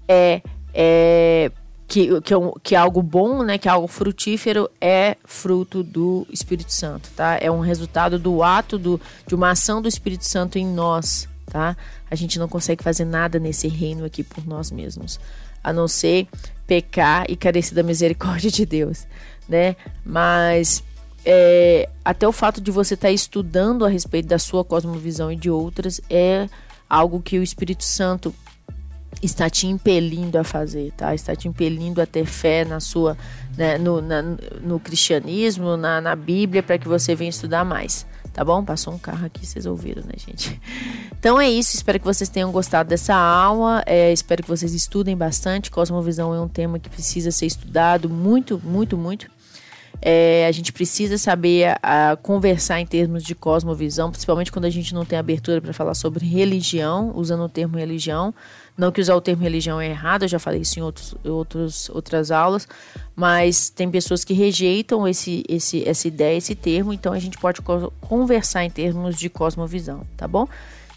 é, 0.08 0.44
é 0.76 1.52
que, 1.88 2.22
que, 2.22 2.34
é 2.34 2.38
que 2.64 2.76
é 2.76 2.78
algo 2.78 3.02
bom, 3.02 3.44
né, 3.44 3.58
que 3.58 3.68
é 3.68 3.72
algo 3.72 3.88
frutífero, 3.88 4.70
é 4.80 5.18
fruto 5.26 5.84
do 5.84 6.26
Espírito 6.30 6.72
Santo, 6.72 7.10
tá? 7.16 7.38
É 7.40 7.52
um 7.52 7.60
resultado 7.60 8.18
do 8.18 8.42
ato 8.42 8.78
do, 8.78 9.00
de 9.28 9.36
uma 9.36 9.52
ação 9.52 9.82
do 9.82 9.88
Espírito 9.88 10.26
Santo 10.26 10.58
em 10.58 10.66
nós, 10.66 11.28
tá? 11.46 11.76
A 12.10 12.16
gente 12.16 12.40
não 12.40 12.48
consegue 12.48 12.84
fazer 12.84 13.06
nada 13.06 13.40
nesse 13.40 13.68
reino 13.68 14.06
aqui 14.06 14.24
por 14.24 14.46
nós 14.48 14.72
mesmos, 14.72 15.20
a 15.64 15.72
não 15.72 15.88
ser 15.88 16.28
pecar 16.66 17.26
e 17.30 17.36
carecer 17.36 17.76
da 17.76 17.84
misericórdia 17.84 18.50
de 18.50 18.66
Deus, 18.66 19.06
né? 19.48 19.76
Mas 20.06 20.84
é, 21.26 21.90
até 22.04 22.28
o 22.28 22.32
fato 22.32 22.60
de 22.60 22.72
você 22.72 22.96
estar 22.96 23.08
tá 23.08 23.12
estudando 23.12 23.86
a 23.86 23.90
respeito 23.90 24.28
da 24.28 24.40
sua 24.40 24.64
cosmovisão 24.64 25.32
e 25.32 25.36
de 25.36 25.50
outras 25.50 26.02
é 26.10 26.50
algo 26.90 27.22
que 27.22 27.40
o 27.40 27.44
Espírito 27.44 27.84
Santo 27.84 28.34
está 29.26 29.50
te 29.50 29.68
impelindo 29.68 30.38
a 30.38 30.44
fazer, 30.44 30.92
tá? 30.98 31.14
Está 31.16 31.36
te 31.36 31.48
impelindo 31.48 32.02
a 32.02 32.06
ter 32.06 32.26
fé 32.26 32.66
na 32.66 32.80
sua, 32.80 33.18
né, 33.58 33.78
no, 33.78 34.02
na, 34.02 34.22
no 34.62 34.80
cristianismo, 34.80 35.78
na, 35.78 36.02
na 36.02 36.16
Bíblia, 36.16 36.62
para 36.62 36.78
que 36.78 36.88
você 36.88 37.16
venha 37.16 37.30
estudar 37.30 37.64
mais, 37.64 38.06
tá 38.34 38.44
bom? 38.44 38.64
Passou 38.64 38.94
um 38.94 38.98
carro 38.98 39.26
aqui, 39.26 39.46
vocês 39.46 39.66
ouviram, 39.66 40.04
né, 40.04 40.14
gente? 40.18 40.60
Então 41.18 41.40
é 41.40 41.50
isso, 41.50 41.76
espero 41.76 42.00
que 42.00 42.06
vocês 42.06 42.30
tenham 42.30 42.52
gostado 42.52 42.90
dessa 42.90 43.16
aula, 43.16 43.82
é, 43.86 44.12
espero 44.12 44.44
que 44.44 44.50
vocês 44.50 44.74
estudem 44.74 45.16
bastante. 45.16 45.72
Cosmovisão 45.72 46.34
é 46.34 46.42
um 46.42 46.50
tema 46.50 46.78
que 46.78 46.90
precisa 46.90 47.32
ser 47.32 47.46
estudado 47.46 48.10
muito, 48.10 48.62
muito, 48.64 48.98
muito. 48.98 49.32
É, 50.02 50.46
a 50.48 50.52
gente 50.52 50.74
precisa 50.74 51.18
saber 51.18 51.78
a, 51.82 52.12
a, 52.12 52.18
conversar 52.18 52.82
em 52.82 52.86
termos 52.86 53.24
de 53.24 53.34
cosmovisão, 53.34 54.12
principalmente 54.12 54.52
quando 54.52 54.66
a 54.66 54.70
gente 54.70 54.94
não 54.94 55.06
tem 55.06 55.18
abertura 55.18 55.62
para 55.62 55.72
falar 55.72 55.94
sobre 55.94 56.26
religião, 56.26 57.14
usando 57.16 57.46
o 57.46 57.50
termo 57.50 57.78
religião. 57.78 58.34
Não 58.76 58.92
que 58.92 59.00
usar 59.00 59.16
o 59.16 59.22
termo 59.22 59.44
religião 59.44 59.80
é 59.80 59.90
errado, 59.90 60.24
eu 60.24 60.28
já 60.28 60.40
falei 60.40 60.62
isso 60.62 60.80
em 60.80 60.82
outros, 60.82 61.16
outros, 61.24 61.90
outras 61.90 62.32
aulas, 62.32 62.68
mas 63.16 63.70
tem 63.70 63.90
pessoas 63.90 64.24
que 64.24 64.34
rejeitam 64.34 65.08
esse, 65.08 65.44
esse, 65.48 65.88
essa 65.88 66.08
ideia, 66.08 66.38
esse 66.38 66.56
termo, 66.56 66.92
então 66.92 67.14
a 67.14 67.20
gente 67.20 67.38
pode 67.38 67.62
conversar 68.02 68.66
em 68.66 68.70
termos 68.72 69.16
de 69.16 69.30
cosmovisão, 69.30 70.02
tá 70.18 70.28
bom? 70.28 70.48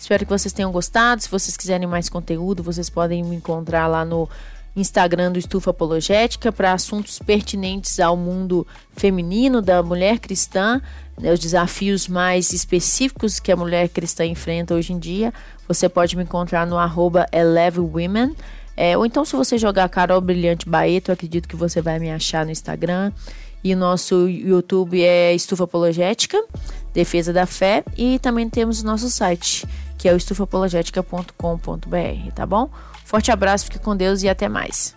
Espero 0.00 0.24
que 0.24 0.30
vocês 0.30 0.52
tenham 0.52 0.70
gostado. 0.70 1.22
Se 1.22 1.28
vocês 1.28 1.56
quiserem 1.56 1.86
mais 1.86 2.08
conteúdo, 2.08 2.62
vocês 2.62 2.88
podem 2.88 3.22
me 3.22 3.36
encontrar 3.36 3.86
lá 3.86 4.04
no 4.04 4.28
Instagram 4.76 5.32
do 5.32 5.38
Estufa 5.38 5.70
Apologética 5.70 6.52
para 6.52 6.72
assuntos 6.72 7.18
pertinentes 7.18 7.98
ao 7.98 8.16
mundo 8.16 8.66
feminino 8.94 9.62
da 9.62 9.82
mulher 9.82 10.18
cristã, 10.18 10.82
né, 11.18 11.32
os 11.32 11.40
desafios 11.40 12.06
mais 12.06 12.52
específicos 12.52 13.40
que 13.40 13.50
a 13.50 13.56
mulher 13.56 13.88
cristã 13.88 14.24
enfrenta 14.26 14.74
hoje 14.74 14.92
em 14.92 14.98
dia. 14.98 15.32
Você 15.68 15.88
pode 15.88 16.16
me 16.16 16.22
encontrar 16.22 16.66
no 16.66 16.78
arroba 16.78 17.26
EleveWomen. 17.32 18.34
É, 18.76 18.96
ou 18.96 19.06
então, 19.06 19.24
se 19.24 19.34
você 19.34 19.56
jogar 19.56 19.88
Carol 19.88 20.20
Brilhante 20.20 20.68
Baeto, 20.68 21.10
eu 21.10 21.14
acredito 21.14 21.48
que 21.48 21.56
você 21.56 21.80
vai 21.80 21.98
me 21.98 22.10
achar 22.10 22.44
no 22.44 22.52
Instagram. 22.52 23.10
E 23.64 23.74
o 23.74 23.76
nosso 23.76 24.28
YouTube 24.28 25.02
é 25.02 25.34
Estufa 25.34 25.64
Apologética, 25.64 26.42
Defesa 26.92 27.32
da 27.32 27.46
Fé. 27.46 27.82
E 27.96 28.18
também 28.18 28.48
temos 28.48 28.82
o 28.82 28.86
nosso 28.86 29.10
site, 29.10 29.66
que 29.98 30.08
é 30.08 30.12
o 30.12 30.16
estufapologética.com.br, 30.16 32.32
tá 32.34 32.46
bom? 32.46 32.70
Forte 33.04 33.32
abraço, 33.32 33.64
fique 33.64 33.78
com 33.78 33.96
Deus 33.96 34.22
e 34.22 34.28
até 34.28 34.48
mais. 34.48 34.94